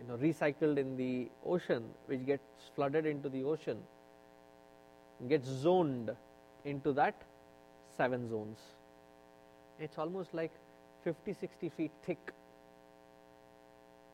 [0.00, 3.78] you know recycled in the ocean, which gets flooded into the ocean,
[5.28, 6.10] gets zoned
[6.64, 7.14] into that
[7.96, 8.58] seven zones.
[9.78, 10.52] It's almost like
[11.04, 12.32] 50 60 feet thick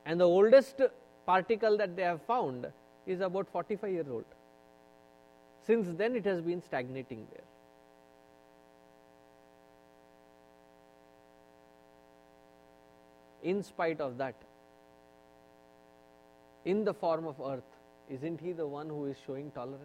[0.04, 0.80] and the oldest
[1.26, 2.66] particle that they have found
[3.06, 4.24] is about 45 years old.
[5.66, 7.44] Since then it has been stagnating there.
[13.42, 14.34] In spite of that,
[16.64, 17.64] in the form of earth,
[18.08, 19.80] isn't he the one who is showing tolerance?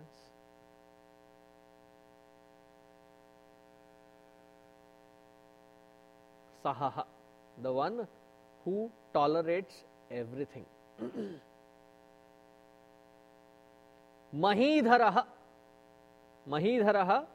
[6.63, 7.05] Sahaha,
[7.63, 8.07] the one
[8.63, 10.65] who tolerates everything.
[14.35, 15.25] Mahidharaha,
[16.49, 17.25] Mahidharaha,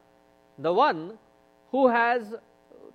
[0.58, 1.18] the one
[1.70, 2.34] who has,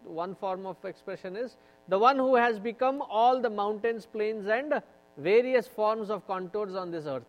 [0.03, 1.57] one form of expression is,
[1.87, 4.81] the one who has become all the mountains, plains and
[5.17, 7.23] various forms of contours on this earth.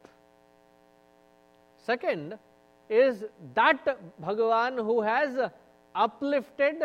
[1.85, 2.39] Second
[2.91, 3.25] is
[3.55, 5.51] that Bhagavan who has
[5.95, 6.83] uplifted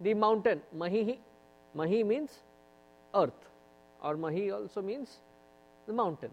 [0.00, 0.60] the mountain.
[0.72, 1.20] Mahi,
[1.74, 2.30] Mahi means
[3.14, 3.48] earth
[4.02, 5.18] or Mahi also means
[5.86, 6.30] the mountain.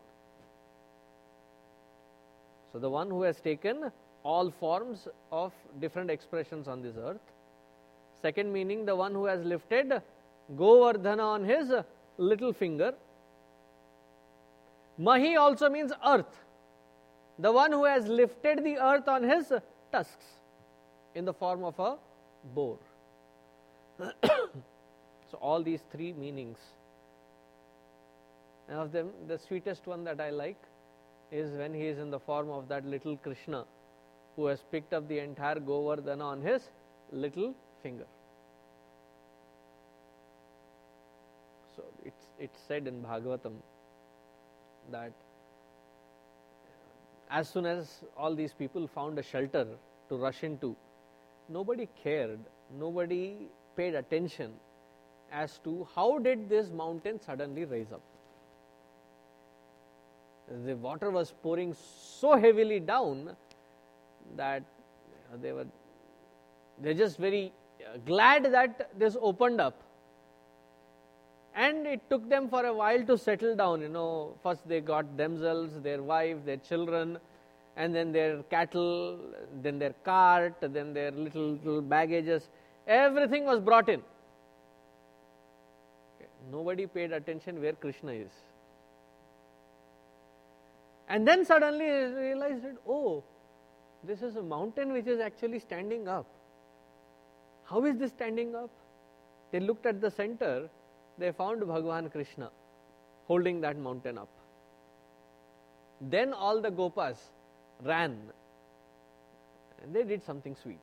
[2.74, 3.92] So, the one who has taken
[4.24, 7.22] all forms of different expressions on this earth.
[8.20, 10.02] Second meaning, the one who has lifted
[10.56, 11.72] Govardhana on his
[12.18, 12.96] little finger.
[14.98, 16.44] Mahi also means earth.
[17.38, 19.54] The one who has lifted the earth on his
[19.92, 20.26] tusks
[21.14, 21.98] in the form of a
[22.56, 22.78] boar.
[24.24, 26.58] so, all these three meanings
[28.68, 30.58] and of them, the sweetest one that I like
[31.42, 33.66] is when he is in the form of that little Krishna
[34.36, 36.70] who has picked up the entire Govardhana on his
[37.12, 38.06] little finger.
[41.76, 43.56] So it's it's said in Bhagavatam
[44.92, 45.12] that
[47.30, 49.66] as soon as all these people found a shelter
[50.10, 50.76] to rush into,
[51.50, 52.40] nobody cared,
[52.80, 54.52] nobody paid attention
[55.32, 58.02] as to how did this mountain suddenly rise up
[60.66, 63.36] the water was pouring so heavily down
[64.36, 64.64] that
[65.42, 65.66] they were
[66.82, 67.52] they're just very
[67.82, 69.82] uh, glad that this opened up.
[71.56, 74.36] And it took them for a while to settle down you know.
[74.42, 77.18] First they got themselves their wife their children
[77.76, 79.20] and then their cattle
[79.62, 82.50] then their cart then their little little baggages.
[82.88, 84.02] Everything was brought in.
[86.52, 88.32] Nobody paid attention where krishna is
[91.10, 91.90] and then suddenly
[92.22, 93.24] realized that oh
[94.04, 96.26] this is a mountain which is actually standing up
[97.66, 98.70] how is this standing up
[99.52, 100.70] they looked at the center
[101.18, 102.50] they found Bhagwan Krishna
[103.28, 104.30] holding that mountain up.
[106.02, 107.18] Then all the gopas
[107.84, 108.18] ran
[109.82, 110.80] and they did something sweet.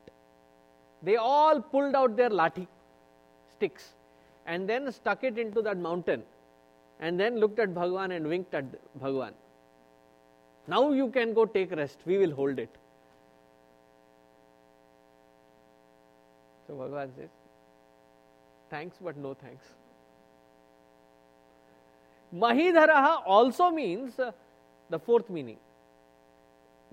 [1.03, 2.67] They all pulled out their lathi
[3.51, 3.93] sticks
[4.45, 6.23] and then stuck it into that mountain
[6.99, 8.65] and then looked at Bhagwan and winked at
[8.99, 9.33] Bhagwan.
[10.67, 12.75] Now you can go take rest, we will hold it.
[16.67, 17.29] So Bhagwan says,
[18.69, 19.65] Thanks, but no thanks.
[22.33, 24.31] Mahidharaha also means uh,
[24.89, 25.57] the fourth meaning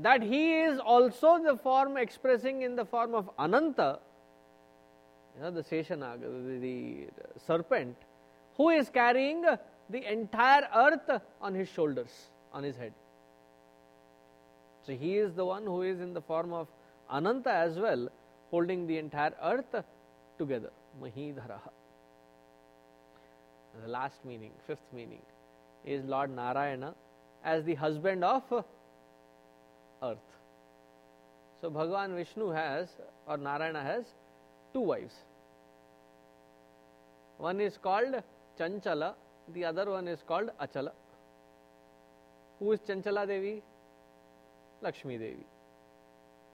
[0.01, 3.99] that he is also the form expressing in the form of Ananta,
[5.37, 7.07] you know, the Seshanaga, the, the
[7.47, 7.97] serpent,
[8.57, 9.45] who is carrying
[9.91, 12.11] the entire earth on his shoulders,
[12.53, 12.93] on his head.
[14.89, 16.67] So he is the one who is in the form of
[17.13, 18.09] Ananta as well,
[18.51, 19.85] holding the entire earth
[20.39, 20.71] together.
[21.03, 21.71] Mahidharaha
[23.83, 25.21] the last meaning, fifth meaning,
[25.85, 26.95] is Lord Narayana
[27.45, 28.43] as the husband of
[30.03, 30.19] earth.
[31.61, 32.89] So Bhagavan Vishnu has,
[33.27, 34.05] or Narayana has,
[34.73, 35.15] two wives.
[37.37, 38.23] One is called
[38.59, 39.15] Chanchala,
[39.53, 40.93] the other one is called Achala.
[42.59, 43.63] Who is Chanchala Devi?
[44.82, 45.46] Lakshmi Devi.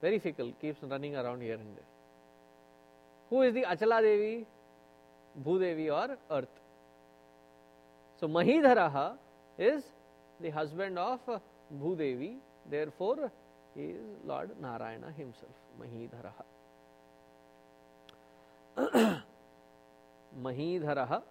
[0.00, 1.84] Very fickle, keeps running around here and there.
[3.28, 4.46] Who is the Achala Devi?
[5.44, 6.48] Bhudevi or Earth.
[8.18, 9.16] So Mahidharaha
[9.58, 9.82] is
[10.40, 11.20] the husband of
[11.80, 12.36] Bhudevi,
[12.70, 13.30] therefore
[13.74, 16.44] he is Lord Narayana himself, Mahidharaha.
[20.42, 21.22] Mahidharaha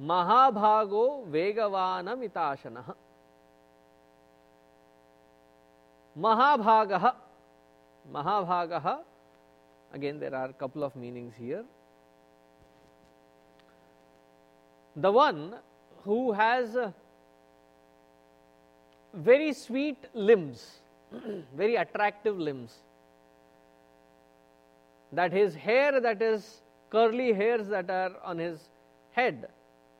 [0.00, 1.04] महाभागो
[1.34, 2.94] वेगवानमिताशनः
[6.17, 7.15] Mahabhagaha.
[8.11, 8.99] Mahabhagaha.
[9.93, 11.63] Again, there are a couple of meanings here.
[14.95, 15.55] The one
[16.03, 16.91] who has uh,
[19.13, 20.79] very sweet limbs,
[21.55, 22.73] very attractive limbs.
[25.11, 28.69] That his hair, that is curly hairs that are on his
[29.11, 29.47] head,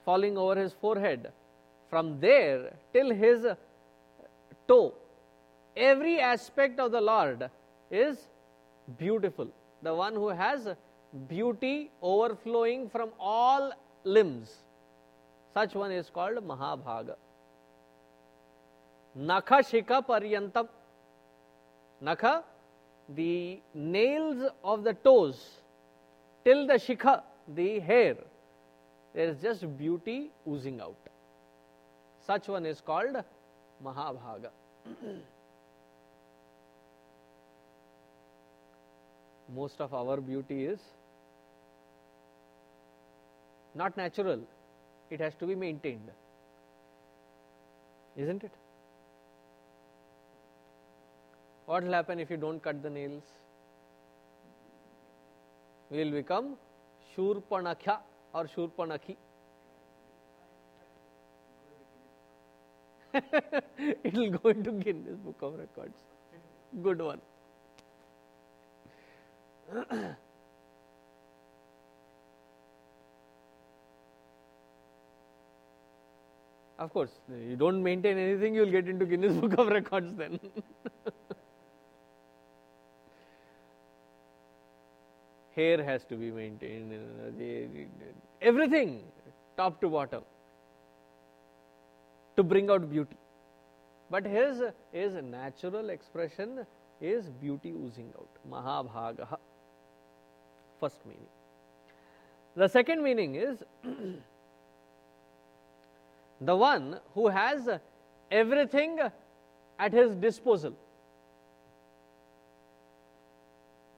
[0.05, 1.31] falling over his forehead,
[1.89, 3.45] from there till his
[4.67, 4.93] toe
[5.75, 7.49] every aspect of the lord
[7.91, 8.27] is
[8.97, 9.47] beautiful
[9.81, 10.67] the one who has
[11.27, 13.71] beauty overflowing from all
[14.03, 14.63] limbs
[15.53, 17.15] such one is called Mahabhaga.
[19.17, 20.67] Nakha Shika Paryantam.
[22.01, 22.43] Nakha,
[23.07, 25.59] the nails of the toes,
[26.43, 28.15] till the Shikha, the hair,
[29.13, 30.97] there is just beauty oozing out.
[32.25, 33.23] Such one is called
[33.83, 34.49] Mahabhaga.
[39.55, 40.79] Most of our beauty is
[43.75, 44.39] not natural,
[45.09, 46.09] it has to be maintained.
[48.15, 48.51] Isn't it?
[51.65, 53.23] What will happen if you don't cut the nails?
[55.89, 56.55] We will become
[57.15, 57.97] Shurpanakha
[58.33, 59.15] or Shurpanakhi.
[63.13, 65.97] it will go into Guinness Book of Records.
[66.81, 67.21] Good one.
[76.83, 80.39] Of course, you don't maintain anything, you will get into Guinness Book of Records then.
[85.55, 86.91] Hair has to be maintained,
[88.41, 89.03] everything,
[89.55, 90.23] top to bottom,
[92.35, 93.15] to bring out beauty.
[94.09, 96.65] But his, his natural expression
[96.99, 98.29] is beauty oozing out.
[98.49, 99.37] Mahabhagaha.
[100.83, 101.27] First meaning.
[102.57, 103.63] The second meaning is
[106.41, 107.69] the one who has
[108.29, 108.99] everything
[109.79, 110.75] at his disposal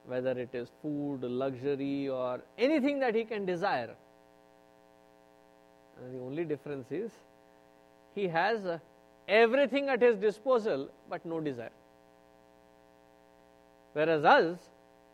[0.08, 3.96] whether it is food, luxury, or anything that he can desire.
[5.98, 7.10] And the only difference is
[8.14, 8.60] he has
[9.28, 11.72] everything at his disposal but no desire.
[13.94, 14.60] Whereas us,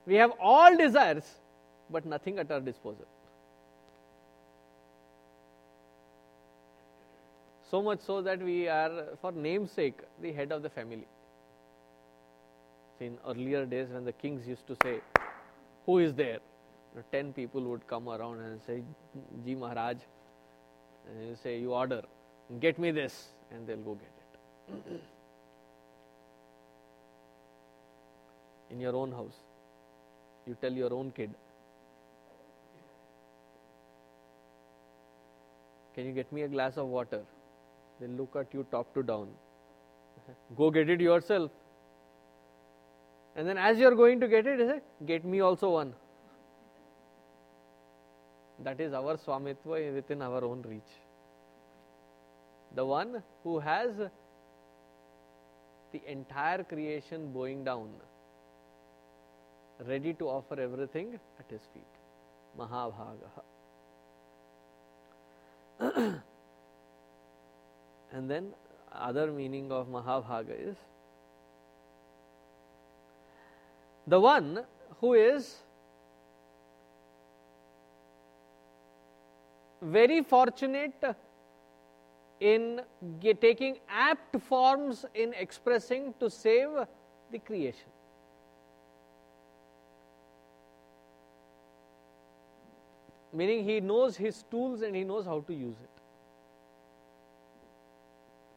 [0.05, 1.37] we have all desires
[1.91, 3.05] but nothing at our disposal.
[7.69, 8.91] So much so that we are,
[9.21, 11.07] for namesake, the head of the family.
[12.99, 14.99] in earlier days, when the kings used to say,
[15.85, 16.39] Who is there?
[17.11, 18.83] 10 people would come around and say,
[19.45, 19.97] Ji Maharaj,
[21.07, 22.01] and you say, You order,
[22.59, 25.01] get me this, and they'll go get it.
[28.71, 29.39] in your own house,
[30.47, 31.33] you tell your own kid,
[36.01, 37.21] Can you get me a glass of water?
[37.99, 39.27] They look at you top to down.
[40.57, 41.51] Go get it yourself.
[43.35, 45.93] And then, as you are going to get it, say, Get me also one.
[48.63, 50.97] That is our Swamitva within our own reach.
[52.73, 53.91] The one who has
[55.91, 57.89] the entire creation bowing down,
[59.87, 61.93] ready to offer everything at his feet.
[62.57, 63.50] Mahabhagaha.
[68.13, 68.53] and then
[68.91, 70.75] other meaning of Mahabhaga is
[74.05, 74.63] the one
[74.99, 75.57] who is
[79.81, 81.15] very fortunate
[82.39, 82.81] in
[83.39, 86.69] taking apt forms in expressing to save
[87.31, 87.89] the creation.
[93.33, 95.89] Meaning he knows his tools and he knows how to use it.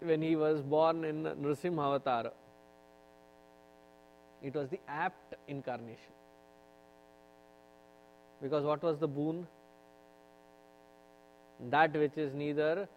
[0.06, 2.32] When he was born in Nrsimha Avatar,
[4.42, 6.12] it was the apt incarnation.
[8.42, 9.46] Because what was the boon?
[11.70, 12.88] That which is neither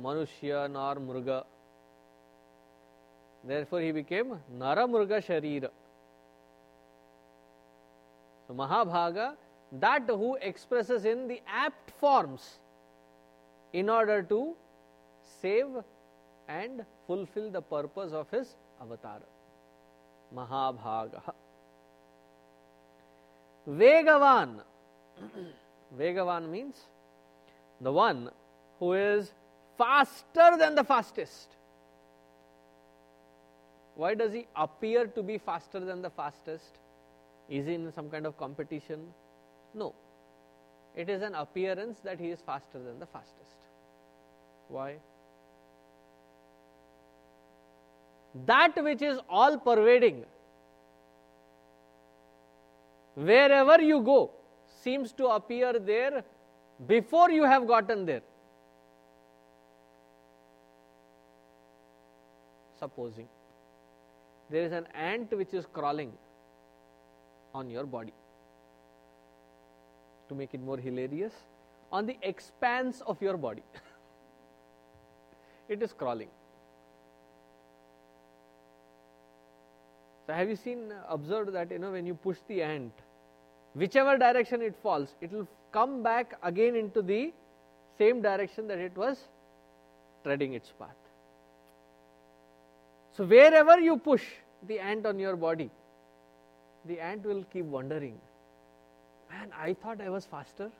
[0.00, 1.44] Manushya nor Murga.
[3.44, 5.70] Therefore, he became Nara Murga Sharira.
[8.46, 9.34] So, Mahabhaga,
[9.80, 12.58] that who expresses in the apt forms
[13.72, 14.54] in order to
[15.40, 15.66] save
[16.48, 19.20] and fulfill the purpose of his avatar.
[20.34, 21.22] Mahabhaga.
[23.68, 24.60] Vegavan.
[25.98, 26.76] Vegavan means
[27.80, 28.30] the one
[28.78, 29.32] who is
[29.78, 31.56] faster than the fastest.
[33.94, 36.78] Why does he appear to be faster than the fastest?
[37.48, 39.00] Is he in some kind of competition?
[39.74, 39.94] No.
[40.94, 43.56] It is an appearance that he is faster than the fastest.
[44.68, 44.96] Why?
[48.46, 50.24] That which is all pervading,
[53.14, 54.30] wherever you go,
[54.82, 56.24] seems to appear there
[56.86, 58.22] before you have gotten there.
[62.78, 63.28] Supposing
[64.50, 66.12] there is an ant which is crawling
[67.54, 68.12] on your body.
[70.32, 71.34] To make it more hilarious,
[71.92, 73.62] on the expanse of your body,
[75.68, 76.30] it is crawling.
[80.26, 82.94] So, have you seen, observed that you know when you push the ant,
[83.74, 87.30] whichever direction it falls, it will come back again into the
[87.98, 89.18] same direction that it was
[90.24, 90.96] treading its path.
[93.18, 94.24] So, wherever you push
[94.66, 95.70] the ant on your body,
[96.86, 98.18] the ant will keep wondering,
[99.32, 100.70] man, I thought I was faster,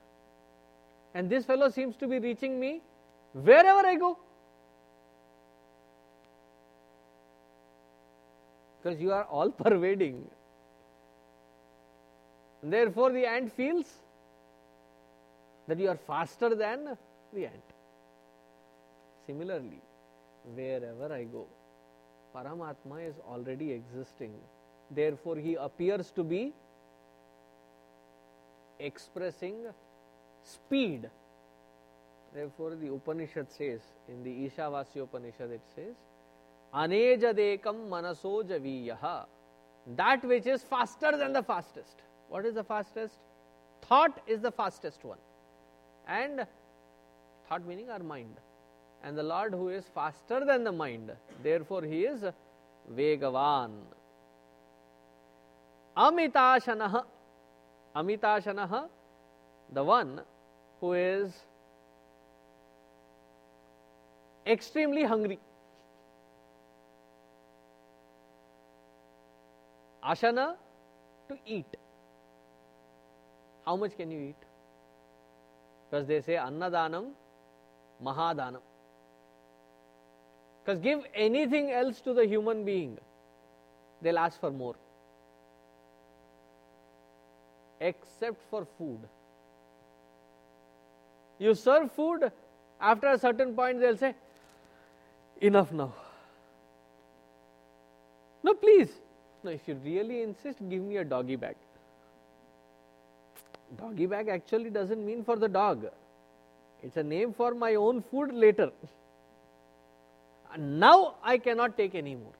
[1.13, 2.81] and this fellow seems to be reaching me
[3.33, 4.17] wherever I go.
[8.81, 10.27] Because you are all pervading.
[12.61, 13.85] Therefore, the ant feels
[15.67, 16.97] that you are faster than
[17.33, 17.63] the ant.
[19.25, 19.81] Similarly,
[20.55, 21.47] wherever I go,
[22.35, 24.33] Paramatma is already existing.
[24.91, 26.53] Therefore, he appears to be
[28.83, 29.55] expressing
[30.43, 31.09] speed.
[32.33, 35.95] Therefore, the Upanishad says, in the Ishavasya Upanishad, it says,
[36.73, 39.25] Anejadekam manaso javiyaha.
[39.95, 42.01] That which is faster than the fastest.
[42.29, 43.19] What is the fastest?
[43.81, 45.19] Thought is the fastest one.
[46.07, 46.45] And
[47.47, 48.35] thought meaning our mind
[49.03, 51.11] and the Lord who is faster than the mind,
[51.43, 52.23] therefore he is
[52.95, 53.71] Vegavan.
[55.95, 57.03] Amitashanah,
[57.95, 58.87] Amitashanah,
[59.71, 60.21] the one
[60.79, 61.31] who is
[64.45, 65.39] extremely hungry.
[70.03, 70.55] Ashana,
[71.29, 71.77] to eat.
[73.65, 74.35] How much can you eat?
[75.89, 77.11] Because they say Annadanam,
[78.03, 78.61] Mahadanam.
[80.63, 82.97] Because give anything else to the human being,
[84.01, 84.75] they'll ask for more.
[87.89, 88.99] Except for food.
[91.37, 92.31] You serve food,
[92.79, 94.15] after a certain point, they'll say,
[95.41, 95.93] Enough now.
[98.43, 98.89] No, please.
[99.43, 101.55] No, if you really insist, give me a doggy bag.
[103.77, 105.87] Doggy bag actually doesn't mean for the dog,
[106.81, 108.71] it's a name for my own food later.
[110.57, 112.37] Now I cannot take any more.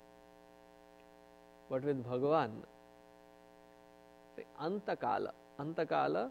[1.69, 2.51] But with Bhagavan,
[4.61, 6.29] Antakala, Antakala,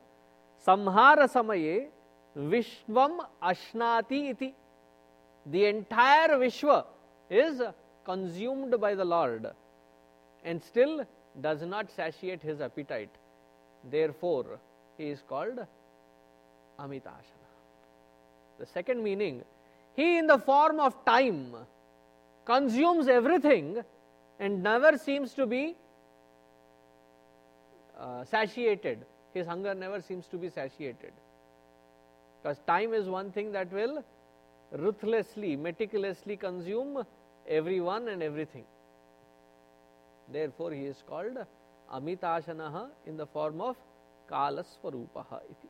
[0.67, 1.89] Samhara Samaye,
[2.37, 4.55] Vishvam Ashnati iti.
[5.47, 6.85] The entire Vishwa
[7.29, 7.61] is
[8.05, 9.51] consumed by the Lord
[10.45, 11.07] and still
[11.41, 13.11] does not satiate his appetite.
[13.91, 14.59] Therefore,
[14.97, 15.67] he is called
[16.79, 17.49] Amitashana.
[18.59, 19.43] The second meaning,
[19.95, 21.55] he in the form of time
[22.45, 23.83] consumes everything
[24.39, 25.77] and never seems to be
[28.02, 29.06] uh, satiated.
[29.34, 31.12] His hunger never seems to be satiated.
[32.42, 34.04] Because time is one thing that will
[34.72, 37.06] ruthlessly, meticulously consume
[37.48, 38.66] everyone and everything.
[40.32, 41.38] Therefore, he is called
[41.94, 43.76] Amitashanaha in the form of
[44.30, 45.70] Kalaswarupaha iti.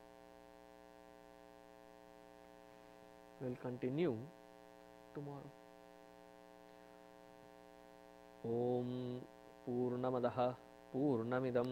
[3.39, 4.18] We will continue
[5.14, 5.52] tomorrow.
[8.48, 8.89] ॐ
[9.65, 10.38] पूर्णमदः
[10.94, 11.72] पूर्णमिदं